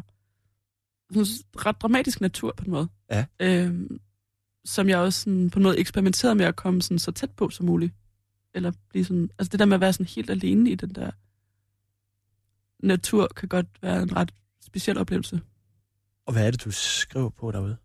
[1.12, 1.26] sådan
[1.66, 2.88] ret dramatisk natur på en måde.
[3.10, 3.24] Ja.
[3.40, 3.90] Øh,
[4.64, 7.50] som jeg også sådan, på en måde eksperimenterede med at komme sådan, så tæt på
[7.50, 7.94] som muligt.
[8.54, 9.30] Eller blive sådan...
[9.38, 11.10] Altså det der med at være sådan helt alene i den der
[12.86, 15.40] natur, kan godt være en ret speciel oplevelse.
[16.26, 17.76] Og hvad er det, du skriver på derude?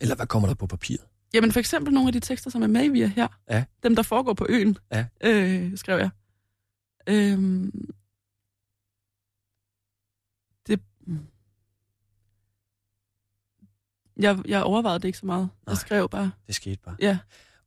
[0.00, 1.06] Eller hvad kommer der på papiret?
[1.34, 3.28] Jamen for eksempel nogle af de tekster, som er med i Via her.
[3.50, 3.64] Ja.
[3.82, 5.06] Dem, der foregår på øen, Ja.
[5.24, 6.10] øh, skrev jeg.
[7.08, 7.90] Øhm,
[10.66, 10.80] det,
[14.16, 15.42] jeg, jeg overvejede det ikke så meget.
[15.66, 15.72] Nej.
[15.72, 16.96] Jeg skrev bare, Det skete bare.
[17.00, 17.18] ja.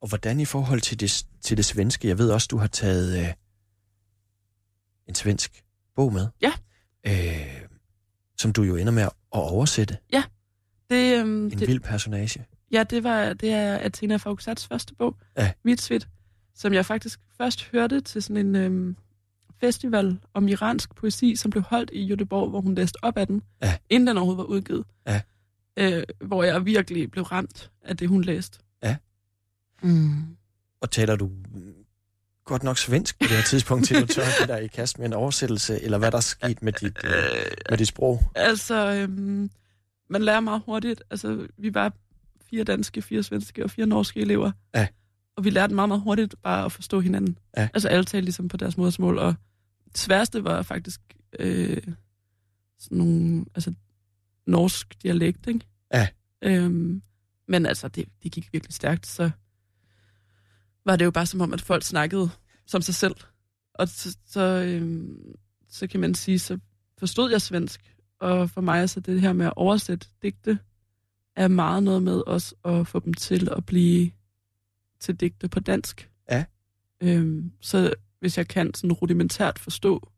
[0.02, 2.08] Og hvordan i forhold til det, til det svenske?
[2.08, 3.34] Jeg ved også, du har taget øh,
[5.08, 5.64] en svensk
[5.96, 6.28] bog med.
[6.42, 6.52] Ja.
[7.08, 7.68] Øh,
[8.38, 9.98] som du jo ender med at oversætte.
[10.90, 12.46] Det, øhm, En det, vild personage.
[12.72, 15.54] ja, det, var, det er Athena Fausats første bog, Ja.
[15.64, 16.08] Vitsvit,
[16.56, 18.96] som jeg faktisk først hørte til sådan en øhm,
[19.60, 23.42] festival om iransk poesi, som blev holdt i Göteborg, hvor hun læste op af den,
[23.62, 23.78] Ja.
[23.90, 24.86] inden den overhovedet var udgivet.
[25.08, 25.22] Ja.
[25.78, 28.60] Øh, hvor jeg virkelig blev ramt af det, hun læste.
[28.84, 28.96] Ja.
[29.82, 30.12] Mm.
[30.82, 31.32] Og taler du
[32.46, 35.06] godt nok svensk på det her tidspunkt, til du tør det der i kast med
[35.06, 37.12] en oversættelse, eller hvad der er sket med dit, øh,
[37.70, 38.22] med dit sprog?
[38.36, 39.50] Altså, øhm,
[40.10, 41.04] man lærer meget hurtigt.
[41.12, 41.94] Altså, vi var
[42.50, 44.52] fire danske, fire svenske og fire norske elever.
[44.76, 44.88] Ja.
[45.38, 47.38] Og vi lærte meget, meget hurtigt bare at forstå hinanden.
[47.58, 47.70] Ja.
[47.74, 49.18] Altså, alle talte ligesom på deres modersmål.
[49.18, 49.36] Og
[49.92, 51.02] det sværeste var faktisk
[51.40, 51.84] øh,
[52.80, 53.74] sådan nogle, altså,
[54.46, 55.66] norsk dialekt, ikke?
[55.94, 56.08] Ja.
[56.42, 57.02] Øhm,
[57.48, 59.32] men altså, det, det gik virkelig stærkt, så
[60.86, 62.30] var det jo bare som om, at folk snakkede
[62.66, 63.16] som sig selv.
[63.74, 65.36] Og så, så, øhm,
[65.70, 66.60] så kan man sige, så
[66.98, 67.96] forstod jeg svensk.
[68.20, 70.60] Og for mig så det her med at oversætte digte,
[71.36, 74.12] er meget noget med også at få dem til at blive
[75.00, 76.10] til digte på dansk.
[76.32, 76.46] Ja.
[77.02, 80.10] Øhm, så hvis jeg kan sådan rudimentært forstå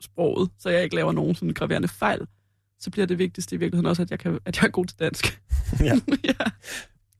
[0.00, 2.26] sproget, så jeg ikke laver nogen sådan graverende fejl,
[2.78, 4.98] så bliver det vigtigste i virkeligheden også, at jeg, kan, at jeg er god til
[4.98, 5.40] dansk.
[5.80, 5.94] Ja.
[6.30, 6.50] ja.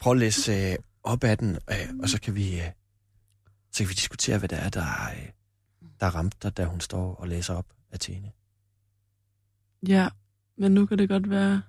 [0.00, 2.70] Prøv at læse øh, op af den, øh, og så kan vi øh,
[3.74, 5.30] så kan vi diskutere, hvad det er, der, øh,
[6.00, 8.32] der ramte dig, da hun står og læser op Athene.
[9.88, 10.08] Ja,
[10.58, 11.62] men nu kan det godt være,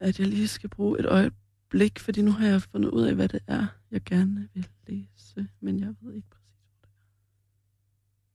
[0.00, 3.28] at jeg lige skal bruge et øjeblik, fordi nu har jeg fundet ud af, hvad
[3.28, 6.98] det er, jeg gerne vil læse, men jeg ved ikke præcis, hvad det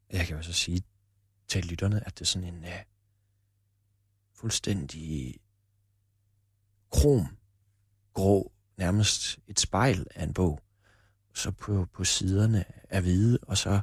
[0.09, 0.17] er.
[0.17, 0.83] Jeg kan jo så sige
[1.47, 2.69] til lytterne, at det er sådan en uh,
[4.35, 5.35] fuldstændig
[6.91, 7.37] krom,
[8.13, 10.59] grå, nærmest et spejl af en bog.
[11.33, 13.81] Så på, på siderne er hvide, og så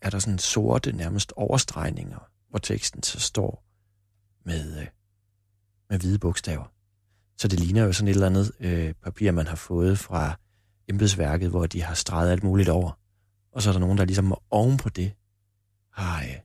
[0.00, 3.64] er der sådan sorte, nærmest overstregninger, hvor teksten så står
[4.44, 4.86] med, uh,
[5.88, 6.72] med hvide bogstaver.
[7.38, 10.38] Så det ligner jo sådan et eller andet øh, papir, man har fået fra
[10.88, 12.98] embedsværket, hvor de har streget alt muligt over.
[13.52, 15.12] Og så er der nogen, der ligesom oven på det
[15.90, 16.40] har, øh,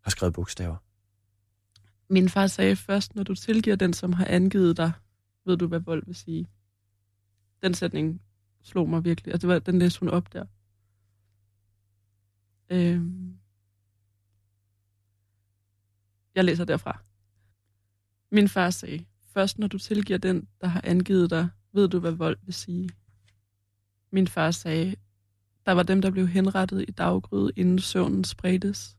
[0.00, 0.76] har skrevet bogstaver.
[2.12, 4.92] Min far sagde først, når du tilgiver den, som har angivet dig,
[5.46, 6.48] ved du, hvad vold vil sige.
[7.62, 8.22] Den sætning
[8.62, 9.32] slog mig virkelig.
[9.32, 10.44] Altså, det var, den læste hun op der.
[12.70, 13.02] Øh,
[16.34, 17.02] Jeg læser derfra.
[18.30, 19.04] Min far sagde,
[19.34, 22.90] først når du tilgiver den, der har angivet dig, ved du, hvad vold vil sige.
[24.10, 24.94] Min far sagde,
[25.66, 28.96] der var dem, der blev henrettet i daggryde, inden søvnen spredtes.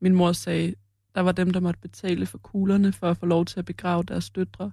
[0.00, 0.74] Min mor sagde,
[1.14, 4.02] der var dem, der måtte betale for kuglerne for at få lov til at begrave
[4.02, 4.72] deres døtre.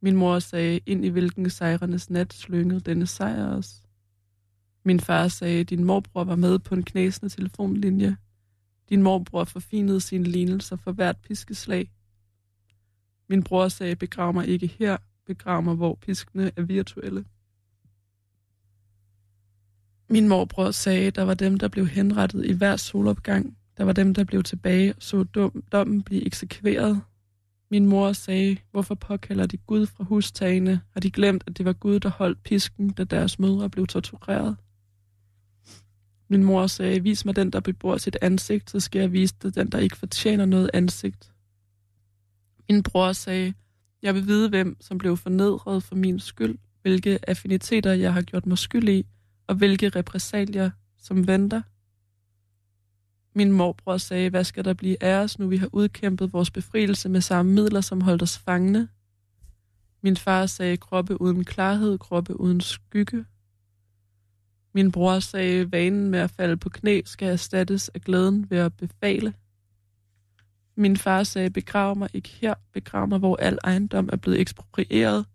[0.00, 3.82] Min mor sagde, ind i hvilken sejrenes nat slyngede denne sejr os.
[4.84, 8.16] Min far sagde, din morbror var med på en knæsende telefonlinje.
[8.88, 11.90] Din morbror forfinede sine lignelser for hvert piskeslag.
[13.28, 14.96] Min bror sagde, begrav mig ikke her,
[15.26, 17.24] begrave mig, hvor piskene er virtuelle.
[20.08, 23.56] Min morbror sagde, der var dem, der blev henrettet i hver solopgang.
[23.76, 27.02] Der var dem, der blev tilbage og så dom, dommen blive eksekveret.
[27.70, 30.80] Min mor sagde, hvorfor påkalder de Gud fra hustagene?
[30.90, 34.56] Har de glemt, at det var Gud, der holdt pisken, da deres mødre blev tortureret?
[36.28, 39.54] Min mor sagde, vis mig den, der bebor sit ansigt, så skal jeg vise dig
[39.54, 41.32] den, der ikke fortjener noget ansigt.
[42.70, 43.54] Min bror sagde,
[44.04, 48.46] jeg vil vide, hvem som blev fornedret for min skyld, hvilke affiniteter jeg har gjort
[48.46, 49.06] mig skyld i,
[49.46, 51.62] og hvilke repressalier som venter.
[53.34, 57.08] Min morbror sagde, hvad skal der blive af os, nu vi har udkæmpet vores befrielse
[57.08, 58.88] med samme midler, som holdt os fangne?
[60.02, 63.24] Min far sagde, kroppe uden klarhed, kroppe uden skygge.
[64.74, 68.76] Min bror sagde, vanen med at falde på knæ skal erstattes af glæden ved at
[68.76, 69.34] befale.
[70.76, 74.40] Min far sagde, øh, begrav mig ikke her, begrav mig, hvor al ejendom er blevet
[74.40, 75.26] eksproprieret.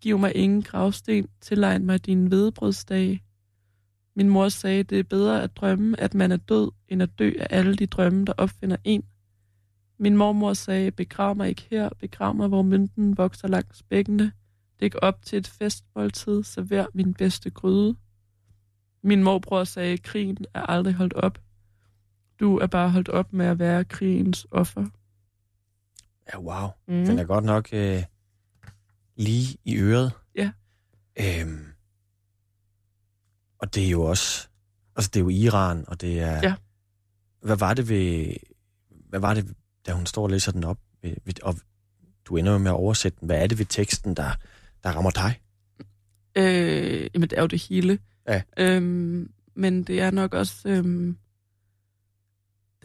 [0.00, 3.22] Giv mig ingen gravsten, tilegn mig dine hvedebrødsdage.
[4.16, 7.32] Min mor sagde, det er bedre at drømme, at man er død, end at dø
[7.40, 9.04] af alle de drømme, der opfinder en.
[9.98, 14.32] Min mormor sagde, begrav mig ikke her, begrav mig, hvor mynten vokser langs bækkene.
[14.80, 17.96] Dæk op til et festmåltid, server min bedste gryde.
[19.02, 21.38] Min morbror sagde, krigen er aldrig holdt op.
[22.40, 24.86] Du er bare holdt op med at være krigens offer.
[26.32, 26.68] Ja, wow.
[26.88, 27.04] Mm.
[27.04, 28.02] Den er godt nok øh,
[29.16, 30.12] lige i øret.
[30.34, 30.50] Ja.
[31.20, 31.66] Øhm,
[33.58, 34.48] og det er jo også,
[34.96, 36.40] altså det er jo Iran, og det er...
[36.42, 36.54] Ja.
[37.40, 38.32] Hvad var det ved,
[39.08, 39.54] hvad var det,
[39.86, 41.54] da hun står og læser den op, ved, ved, og
[42.24, 43.26] du ender jo med at oversætte den.
[43.26, 44.30] Hvad er det ved teksten, der,
[44.82, 45.40] der rammer dig?
[46.36, 47.98] Øh, jamen, det er jo det hele.
[48.28, 48.42] Ja.
[48.56, 51.18] Øhm, men det er nok også øhm,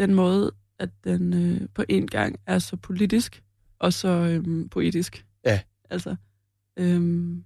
[0.01, 3.43] den måde, at den øh, på en gang er så politisk
[3.79, 5.25] og så øhm, poetisk.
[5.45, 5.61] Ja.
[5.89, 6.15] Altså,
[6.77, 7.45] øhm,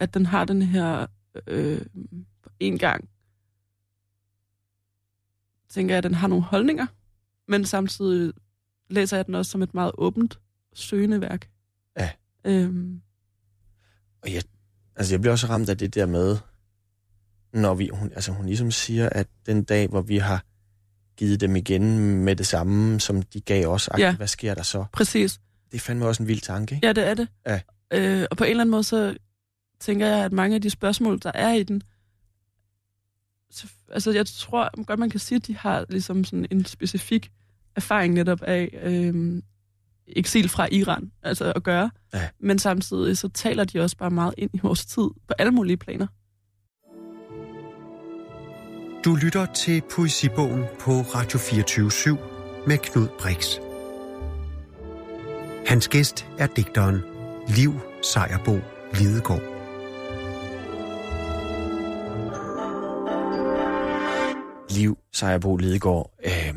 [0.00, 1.06] at den har den her
[1.46, 1.82] øh,
[2.42, 3.08] på en gang
[5.68, 6.86] tænker jeg, at den har nogle holdninger,
[7.48, 8.32] men samtidig
[8.90, 10.40] læser jeg den også som et meget åbent,
[10.74, 11.50] søgende værk.
[11.98, 12.10] Ja.
[12.44, 13.02] Øhm,
[14.22, 14.42] Og jeg,
[14.96, 16.36] altså jeg bliver også ramt af det der med,
[17.52, 20.44] når vi, hun, altså hun ligesom siger, at den dag, hvor vi har
[21.20, 24.06] givet dem igen med det samme, som de gav os, Ja.
[24.06, 24.16] ja.
[24.16, 24.84] hvad sker der så?
[24.92, 25.40] præcis.
[25.72, 26.86] Det er fandme også en vild tanke, ikke?
[26.86, 27.28] Ja, det er det.
[27.46, 27.60] Ja.
[27.92, 29.16] Øh, og på en eller anden måde, så
[29.80, 31.82] tænker jeg, at mange af de spørgsmål, der er i den,
[33.50, 37.30] så, altså jeg tror godt, man kan sige, at de har ligesom sådan en specifik
[37.76, 39.42] erfaring netop af øh,
[40.06, 41.90] eksil fra Iran, altså at gøre.
[42.14, 42.28] Ja.
[42.40, 45.76] Men samtidig så taler de også bare meget ind i vores tid på alle mulige
[45.76, 46.06] planer.
[49.04, 52.18] Du lytter til Poesibogen på Radio 24
[52.66, 53.58] med Knud Brix.
[55.66, 57.00] Hans gæst er digteren
[57.48, 57.72] Liv
[58.02, 58.58] Sejerbo
[58.94, 59.42] Lidegaard.
[64.70, 66.54] Liv Sejerbo Lidegaard, øh,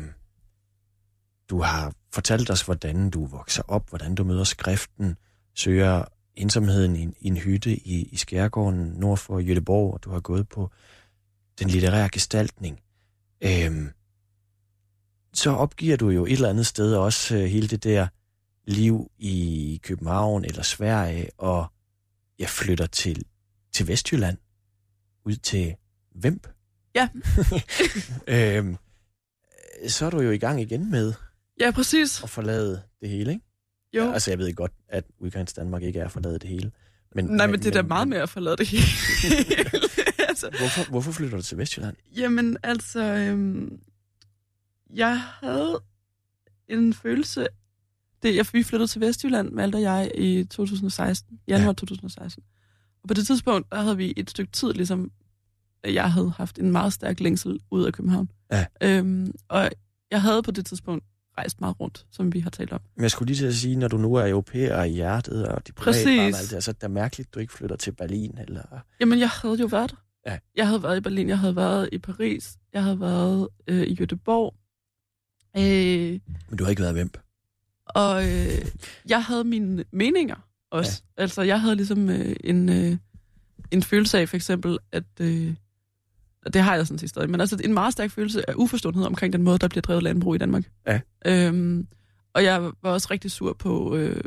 [1.50, 5.16] du har fortalt os, hvordan du vokser op, hvordan du møder skriften,
[5.54, 6.04] søger
[6.36, 10.20] ensomheden i en, i en hytte i, i Skærgården nord for Jødeborg, og du har
[10.20, 10.70] gået på
[11.58, 12.80] den litterære gestaltning.
[13.40, 13.86] Øh,
[15.34, 18.06] så opgiver du jo et eller andet sted også øh, hele det der
[18.66, 21.66] liv i København eller Sverige, og
[22.38, 23.24] jeg flytter til,
[23.72, 24.38] til Vestjylland,
[25.24, 25.74] ud til
[26.14, 26.48] Vemp.
[26.94, 27.08] Ja.
[28.58, 28.76] øhm,
[29.88, 31.12] så er du jo i gang igen med
[31.60, 32.22] Ja, præcis.
[32.22, 33.44] at forlade det hele, ikke?
[33.94, 34.04] Jo.
[34.04, 36.72] Ja, altså, jeg ved godt, at Udkants Danmark ikke er at forlade det hele.
[37.14, 38.82] Men, Nej, men det er da meget mere at forlade det hele.
[40.44, 41.96] altså, Hvorfor, hvorfor flytter du til Vestjylland?
[42.16, 43.80] Jamen, altså, øhm,
[44.90, 45.80] jeg havde
[46.68, 47.46] en følelse...
[48.22, 51.66] Det, jeg, vi flyttede til Vestjylland, Malte og jeg, i 2016, januar Ja.
[51.66, 51.72] ja.
[51.72, 52.42] 2016.
[53.02, 55.12] Og på det tidspunkt, der havde vi et stykke tid, ligesom
[55.84, 58.30] jeg havde haft en meget stærk længsel ud af København.
[58.52, 58.66] Ja.
[58.82, 59.70] Øhm, og
[60.10, 61.04] jeg havde på det tidspunkt
[61.38, 62.80] rejst meget rundt, som vi har talt om.
[62.96, 65.66] Men jeg skulle lige til at sige, når du nu er europæer i hjertet, og
[65.66, 66.06] de Præcis.
[66.06, 68.62] og alt det, så er det mærkeligt, at du ikke flytter til Berlin, eller...
[69.00, 69.96] Jamen, jeg havde jo været der.
[70.26, 70.38] Ja.
[70.56, 73.94] Jeg havde været i Berlin, jeg havde været i Paris, jeg havde været øh, i
[74.02, 74.54] Göteborg.
[75.56, 77.18] Øh, Men du har ikke været Vemp.
[77.86, 78.66] Og øh,
[79.08, 81.02] jeg havde mine meninger også.
[81.18, 81.22] Ja.
[81.22, 82.96] Altså, jeg havde ligesom øh, en, øh,
[83.70, 85.04] en følelse af, for eksempel, at...
[85.20, 85.54] Øh,
[86.46, 89.04] og det har jeg sådan set stadig, men altså en meget stærk følelse af uforståenhed
[89.04, 90.70] omkring den måde, der bliver drevet landbrug i Danmark.
[90.86, 91.00] Ja.
[91.26, 91.86] Øhm,
[92.34, 94.24] og jeg var også rigtig sur på øh,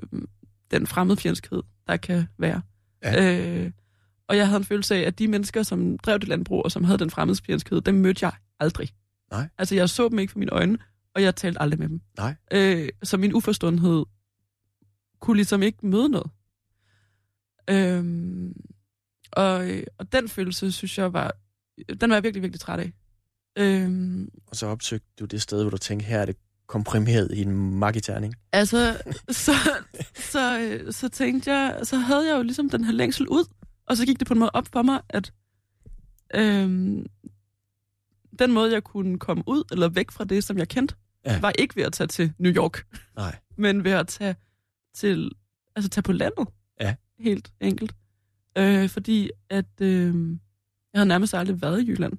[0.71, 2.61] den fremmedfjendskhed, der kan være.
[3.03, 3.37] Ja.
[3.65, 3.71] Øh,
[4.29, 6.83] og jeg havde en følelse af, at de mennesker, som drev det landbrug, og som
[6.83, 8.89] havde den fremmedfjendskhed, dem mødte jeg aldrig.
[9.31, 9.47] Nej.
[9.57, 10.77] Altså, jeg så dem ikke for mine øjne,
[11.15, 12.01] og jeg talte aldrig med dem.
[12.17, 12.35] Nej.
[12.53, 14.05] Øh, så min uforståenhed
[15.19, 16.29] kunne ligesom ikke møde noget.
[17.69, 18.53] Øhm,
[19.31, 19.67] og,
[19.97, 21.31] og den følelse, synes jeg var,
[22.01, 22.91] den var jeg virkelig, virkelig træt af.
[23.57, 26.35] Øhm, Og så opsøgte du det sted, hvor du tænkte, her er det
[26.67, 28.35] komprimeret i en magiterning.
[28.51, 28.97] altså,
[29.29, 29.51] så,
[30.15, 33.45] så, øh, så tænkte jeg, så havde jeg jo ligesom den her længsel ud,
[33.87, 35.31] og så gik det på en måde op for mig, at
[36.35, 37.05] øhm,
[38.39, 41.39] den måde, jeg kunne komme ud, eller væk fra det, som jeg kendte, Ja.
[41.39, 42.85] var ikke ved at tage til New York.
[43.15, 43.35] Nej.
[43.57, 44.35] men ved at tage
[44.95, 45.31] til,
[45.75, 46.47] altså tage på landet.
[46.81, 46.95] Ja.
[47.19, 47.95] Helt enkelt.
[48.57, 50.15] Øh, fordi at øh,
[50.93, 52.13] jeg havde nærmest aldrig været i Jylland.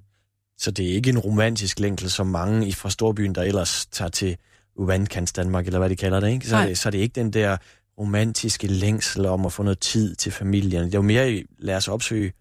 [0.57, 4.09] Så det er ikke en romantisk længsel, som mange i fra storbyen, der ellers tager
[4.09, 4.37] til
[4.75, 6.47] Uvandkants Danmark, eller hvad de kalder det, ikke?
[6.47, 6.67] Så, er Nej.
[6.67, 7.57] det, så er det ikke den der
[7.99, 10.83] romantiske længsel om at få noget tid til familien.
[10.85, 12.33] Det er jo mere, lad os opsøge,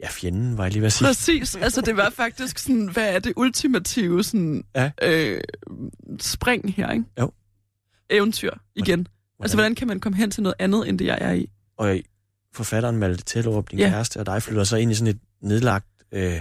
[0.00, 1.06] ja, fjenden, var jeg lige ved at sige.
[1.08, 1.56] Præcis.
[1.56, 4.90] Altså, det var faktisk sådan, hvad er det ultimative sådan, Ja.
[5.02, 5.40] øh,
[6.20, 7.04] spring her, ikke?
[7.20, 7.32] Jo.
[8.10, 9.06] Eventyr igen.
[9.40, 11.50] Altså, hvordan kan man komme hen til noget andet, end det jeg er i?
[11.76, 11.98] Og
[12.54, 13.88] forfatteren Malte Tellerup, din Ja.
[13.88, 16.40] kæreste og dig, flytter så ind i sådan et nedlagt øh,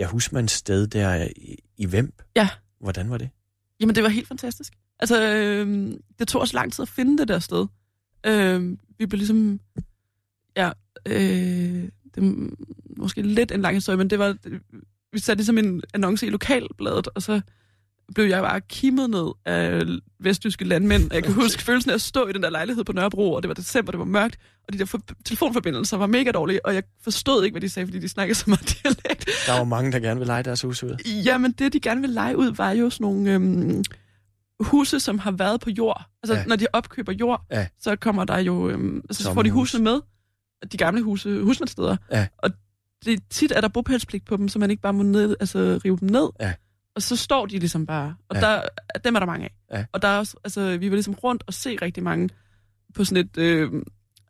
[0.00, 2.22] ja, husmandssted der i, i Vemp.
[2.36, 2.48] Ja.
[2.80, 3.30] Hvordan var det?
[3.80, 4.72] Jamen, det var helt fantastisk.
[4.98, 7.66] Altså, øh, det tog os lang tid at finde det der sted.
[8.26, 9.60] Øh, vi blev ligesom...
[10.56, 10.70] Ja,
[11.08, 12.50] øh, det er
[12.96, 14.36] måske lidt en lang historie, men det var...
[15.12, 17.40] Vi satte ligesom en annonce i lokalbladet, og så
[18.14, 19.82] blev jeg bare kimmet ned af
[20.20, 21.12] vestjyske landmænd.
[21.12, 23.48] Jeg kan huske følelsen af at stå i den der lejlighed på Nørrebro, og det
[23.48, 24.36] var december, det var mørkt,
[24.66, 27.86] og de der for- telefonforbindelser var mega dårlige, og jeg forstod ikke, hvad de sagde,
[27.86, 29.30] fordi de snakkede så meget dialekt.
[29.46, 30.96] Der var mange, der gerne ville lege deres hus ud.
[31.24, 33.84] Jamen, det de gerne vil lege ud, var jo sådan nogle øhm,
[34.60, 36.02] huse, som har været på jord.
[36.22, 36.44] Altså, Ja.
[36.44, 37.66] når de opkøber jord, Ja.
[37.80, 38.68] så kommer der jo...
[38.68, 40.00] Øhm, altså, så får de husene med.
[40.72, 41.96] De gamle huse, husmandssteder.
[42.12, 42.26] Ja.
[42.38, 42.50] Og
[43.04, 45.96] det, tit er der bopælspligt på dem, så man ikke bare må ned, altså, rive
[46.00, 46.28] dem ned.
[46.40, 46.52] Ja.
[46.96, 48.14] Og så står de ligesom bare.
[48.28, 48.40] Og Ja.
[48.40, 48.62] der,
[49.04, 49.78] dem er der mange af.
[49.78, 49.84] Ja.
[49.92, 52.28] Og der er også, altså, vi var ligesom rundt og se rigtig mange
[52.94, 53.38] på sådan et...
[53.38, 53.70] Øh,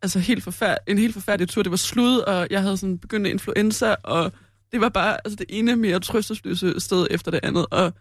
[0.01, 1.63] altså helt forfærd, en helt forfærdelig tur.
[1.63, 4.31] Det var slud, og jeg havde sådan begyndt influenza, og
[4.71, 7.65] det var bare altså det ene mere trøstesløse sted efter det andet.
[7.71, 7.93] Og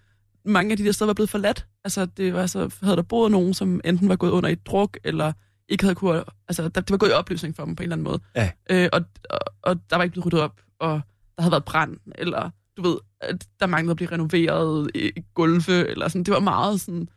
[0.47, 1.66] mange af de der steder var blevet forladt.
[1.84, 4.99] Altså, det var så, havde der boet nogen, som enten var gået under i druk,
[5.05, 5.32] eller
[5.68, 6.24] ikke havde kunne...
[6.49, 8.20] Altså, der, det var gået i opløsning for dem på en eller anden måde.
[8.36, 8.51] Ja.
[8.70, 11.01] Øh, og, og, og der var ikke blevet ryddet op, og
[11.36, 15.24] der havde været brand, eller du ved, at der manglede at blive renoveret i, i
[15.34, 16.24] gulve, eller sådan.
[16.24, 17.09] Det var meget sådan...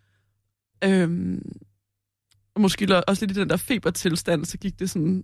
[0.84, 1.52] Øhm,
[2.56, 5.24] og måske også lidt i den der febertilstand, så gik det sådan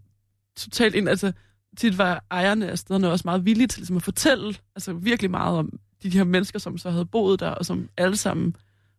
[0.58, 1.10] totalt ind.
[1.10, 1.32] Altså,
[1.78, 5.58] tit var ejerne af stederne også meget villige til ligesom, at fortælle altså, virkelig meget
[5.58, 5.80] om
[6.12, 8.56] de, her mennesker, som så havde boet der, og som alle sammen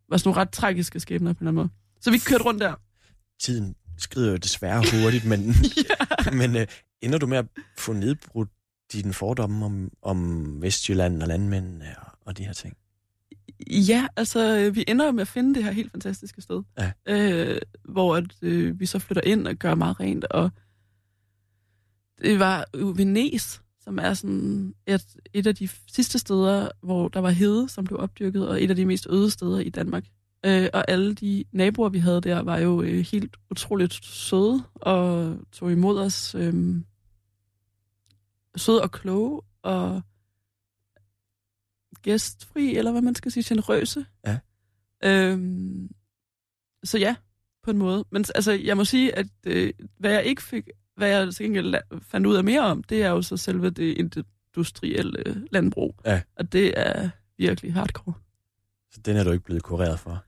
[0.09, 1.69] var sådan nogle ret tragiske skæbner på en eller anden måde.
[2.01, 2.73] Så vi kørte rundt der.
[3.39, 5.39] Tiden skrider jo desværre hurtigt, men,
[5.89, 6.31] ja.
[6.41, 6.67] men øh,
[7.01, 7.45] ender du med at
[7.77, 8.49] få nedbrudt
[8.93, 12.77] dine fordomme om, om Vestjylland og landmændene og, og de her ting?
[13.69, 16.91] Ja, altså vi ender med at finde det her helt fantastiske sted, Ja.
[17.07, 17.57] øh,
[17.89, 20.51] hvor at, øh, vi så flytter ind og gør meget rent, og
[22.21, 27.07] det var jo ved Næs, som er sådan et, et af de sidste steder, hvor
[27.07, 30.05] der var hede, som blev opdyrket, og et af de mest øde steder i Danmark.
[30.45, 35.35] Øh, og alle de naboer, vi havde der, var jo øh, helt utroligt søde, og
[35.51, 36.75] tog imod os øh,
[38.55, 40.01] søde og kloge, og
[42.01, 44.05] gæstfri, eller hvad man skal sige, generøse.
[44.25, 44.39] Ja.
[45.03, 45.89] Øhm,
[46.83, 47.15] så ja,
[47.63, 48.05] på en måde.
[48.11, 51.75] Men altså, jeg må sige, at øh, hvad jeg ikke fik, hvad jeg til gengæld
[52.01, 55.95] fandt ud af mere om, det er jo så selve det industrielle landbrug.
[56.05, 56.21] Ja.
[56.37, 58.13] Og det er virkelig hardcore.
[58.91, 60.23] Så den er du ikke blevet kureret for.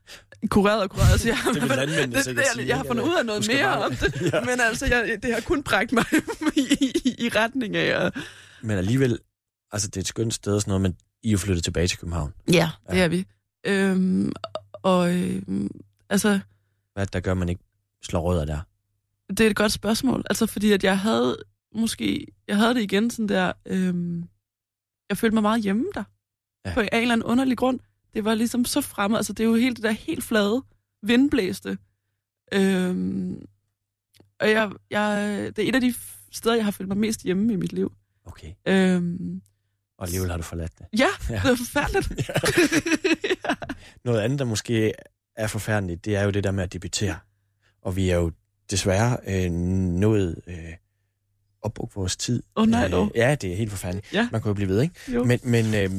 [0.50, 1.10] Kureret og kureret.
[1.12, 3.48] Altså, jeg, Det vil landmændene det, sikkert det, sige, jeg har fundet ud af noget
[3.48, 4.40] mere bare- om det, Ja.
[4.40, 6.04] men altså, jeg, det har kun bragt mig
[6.56, 6.60] i,
[7.04, 8.16] i, i retning af at...
[8.62, 9.18] Men alligevel,
[9.72, 11.86] altså det er et skønt sted og sådan noget, men I er jo flyttet tilbage
[11.88, 12.32] til København.
[12.52, 13.04] Ja, det Ja.
[13.04, 13.26] er vi.
[13.66, 14.32] Øhm,
[14.72, 15.70] og øhm,
[16.10, 16.40] altså,
[16.94, 17.62] Hvad der gør, man ikke
[18.02, 18.58] slår rødder der?
[19.30, 20.24] Det er et godt spørgsmål.
[20.30, 21.36] Altså, fordi at jeg havde
[21.74, 24.24] måske, jeg havde det igen sådan der, øhm,
[25.08, 26.04] jeg følte mig meget hjemme der.
[26.66, 26.74] Ja.
[26.74, 27.80] På en eller anden underlig grund.
[28.14, 29.16] Det var ligesom så fremmed.
[29.18, 30.62] Altså, det er jo helt det der helt flade,
[31.02, 31.78] vindblæste.
[32.52, 33.44] Øhm,
[34.40, 35.94] og jeg, jeg, det er et af de
[36.32, 37.92] steder, jeg har følt mig mest hjemme i mit liv.
[38.24, 38.52] Okay.
[38.68, 39.42] Øhm,
[39.98, 40.86] Og alligevel har du forladt det.
[40.98, 41.34] ja, Ja.
[41.34, 42.28] det var forfærdeligt.
[43.46, 43.54] ja.
[44.04, 44.92] Noget andet, der måske
[45.36, 47.18] er forfærdeligt, det er jo det der med at debutere.
[47.82, 48.32] Og vi er jo
[48.70, 50.56] desværre øh, nået øh,
[51.62, 52.42] opbrugt vores tid.
[52.56, 53.12] Åh, nej, Øh, dog.
[53.14, 54.12] Ja, det er helt forfærdeligt.
[54.12, 54.28] Ja.
[54.32, 54.94] Man kan jo blive ved, ikke?
[55.12, 55.24] Jo.
[55.24, 55.90] Men, men øh,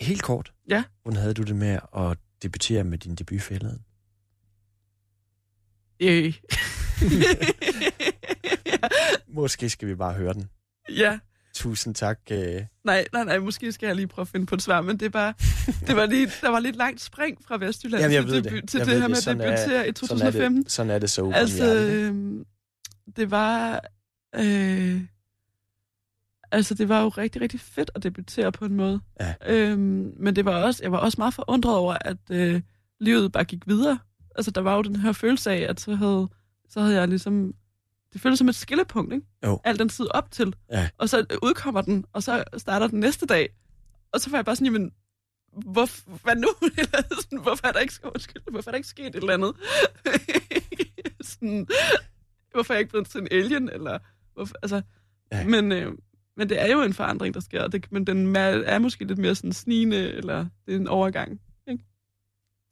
[0.00, 0.84] helt kort, Ja.
[1.02, 3.84] hvordan havde du det med at debutere med din debut forladen?
[6.00, 6.34] Øh.
[9.28, 10.48] Måske skal vi bare høre den.
[10.90, 11.18] ja.
[11.54, 12.18] Tusind tak.
[12.30, 12.62] Øh.
[12.84, 15.06] Nej, nej, nej, måske skal jeg lige prøve at finde på et svar, men det
[15.06, 15.34] er bare,
[15.86, 18.68] det var lige, der var lidt langt spring fra Vestjylland Jamen, til, ved debu- det.
[18.68, 19.10] til Jeg det her det.
[19.10, 20.62] med at Sådan er- debutere i Sådan er 2015.
[20.62, 22.44] det, sådan er det så Altså, øhm,
[23.16, 23.80] det var,
[24.34, 25.00] øh,
[26.52, 29.00] altså det var jo rigtig, rigtig fedt at debutere på en måde.
[29.20, 29.34] Ja.
[29.46, 32.60] Øhm, men det var også, jeg var også meget forundret over, at øh,
[33.00, 33.98] livet bare gik videre.
[34.36, 36.28] Altså der var jo den her følelse af, at så havde,
[36.68, 37.54] så havde jeg ligesom,
[38.12, 39.26] det føltes som et skillepunkt, ikke?
[39.44, 39.60] Jo.
[39.64, 40.54] Alt den tid op til.
[40.70, 40.88] Ja.
[40.98, 43.48] Og så udkommer den, og så starter den næste dag.
[44.12, 44.92] Og så var jeg bare sådan, jamen,
[45.52, 45.88] hvor,
[46.22, 46.48] hvad nu?
[47.42, 49.54] Hvorfor er der ikke, undskyld, hvorfor er der ikke sket et eller andet?
[51.28, 51.66] sådan,
[52.50, 53.68] hvorfor er jeg ikke blevet til en alien?
[53.68, 53.98] Eller,
[54.34, 54.82] hvorfor, altså,
[55.32, 55.44] Ja.
[55.44, 55.92] men, øh,
[56.36, 57.68] men det er jo en forandring, der sker.
[57.68, 61.40] Det, men den er, måske lidt mere sådan snigende, eller det er en overgang.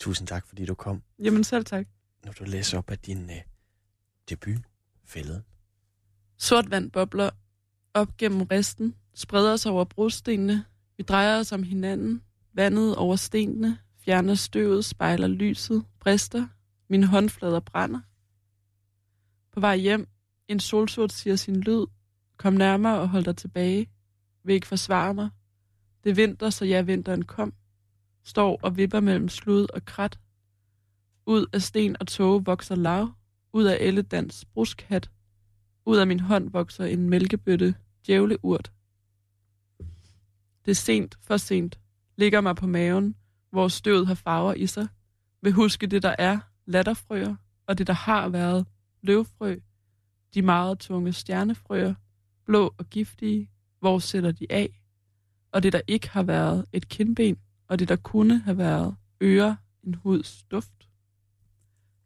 [0.01, 1.03] Tusind tak, fordi du kom.
[1.19, 1.87] Jamen selv tak.
[2.27, 3.37] Nu du læser op af din øh,
[4.29, 4.57] debut
[5.11, 5.43] fældet.
[6.39, 7.31] Sort vand bobler
[7.95, 10.65] op gennem resten, spreder sig over brostenene.
[10.97, 16.47] Vi drejer os om hinanden, vandet over stenene, fjerner støvet, spejler lyset, brister.
[16.89, 18.01] Mine håndflader brænder.
[19.53, 20.09] På vej hjem,
[20.49, 21.87] en solsort siger sin lyd.
[22.37, 23.91] Kom nærmere og hold dig tilbage.
[24.45, 25.31] Vil ikke forsvare mig.
[26.05, 27.53] Det vinter, så jeg vinteren kom.
[28.25, 30.19] Står og vipper mellem slud og krat.
[31.27, 33.09] Ud af sten og tåge vokser lav.
[33.53, 35.11] Ud af elledans bruskhat.
[35.87, 37.75] Ud af min hånd vokser en mælkebøtte
[38.07, 38.73] djævleurt.
[40.65, 41.79] Det er sent, for sent.
[42.17, 43.15] Ligger mig på maven,
[43.51, 44.89] hvor støvet har farver i sig.
[45.43, 47.37] Vil huske det, der er latterfrøer,
[47.67, 48.67] og det, der har været
[49.03, 49.57] løvfrø.
[50.35, 51.95] De meget tunge stjernefrøer,
[52.45, 53.51] blå og giftige.
[53.79, 54.81] Hvor sætter de af?
[55.53, 57.37] Og det, der ikke har været et kindben,
[57.69, 60.89] og det, der kunne have været ører, en huds duft.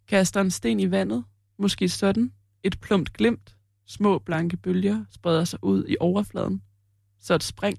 [0.07, 1.25] Kaster en sten i vandet,
[1.59, 2.33] måske sådan,
[2.63, 6.63] et plumt glimt, små blanke bølger spreder sig ud i overfladen.
[7.21, 7.79] Så et spring.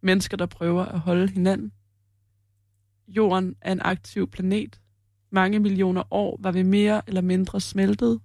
[0.00, 1.72] Mennesker, der prøver at holde hinanden.
[3.08, 4.80] Jorden er en aktiv planet.
[5.30, 8.20] Mange millioner år var vi mere eller mindre smeltet.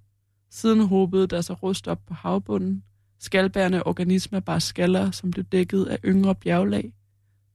[0.50, 2.84] Siden hobede der sig rust op på havbunden.
[3.18, 6.92] Skalbærende organismer bare skaller, som blev dækket af yngre bjerglag.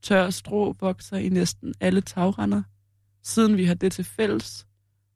[0.02, 2.62] Tør strå vokser i næsten alle tagrender.
[3.22, 4.66] Siden vi har det til fælles,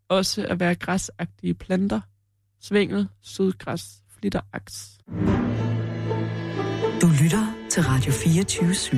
[0.08, 2.00] også at være græsagtige planter.
[2.60, 3.84] Svingel, sødgræs,
[4.18, 4.98] flitter aks.
[7.02, 8.96] Du lytter til Radio 24 /7.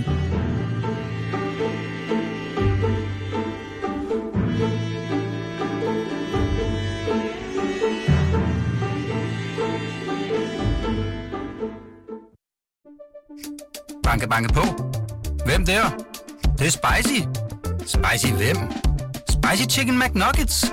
[14.03, 14.63] Banke, banke på.
[15.47, 15.83] Hvem der?
[16.43, 17.21] Det, det er spicy.
[17.81, 18.57] Spicy hvem?
[19.29, 20.73] Spicy Chicken McNuggets,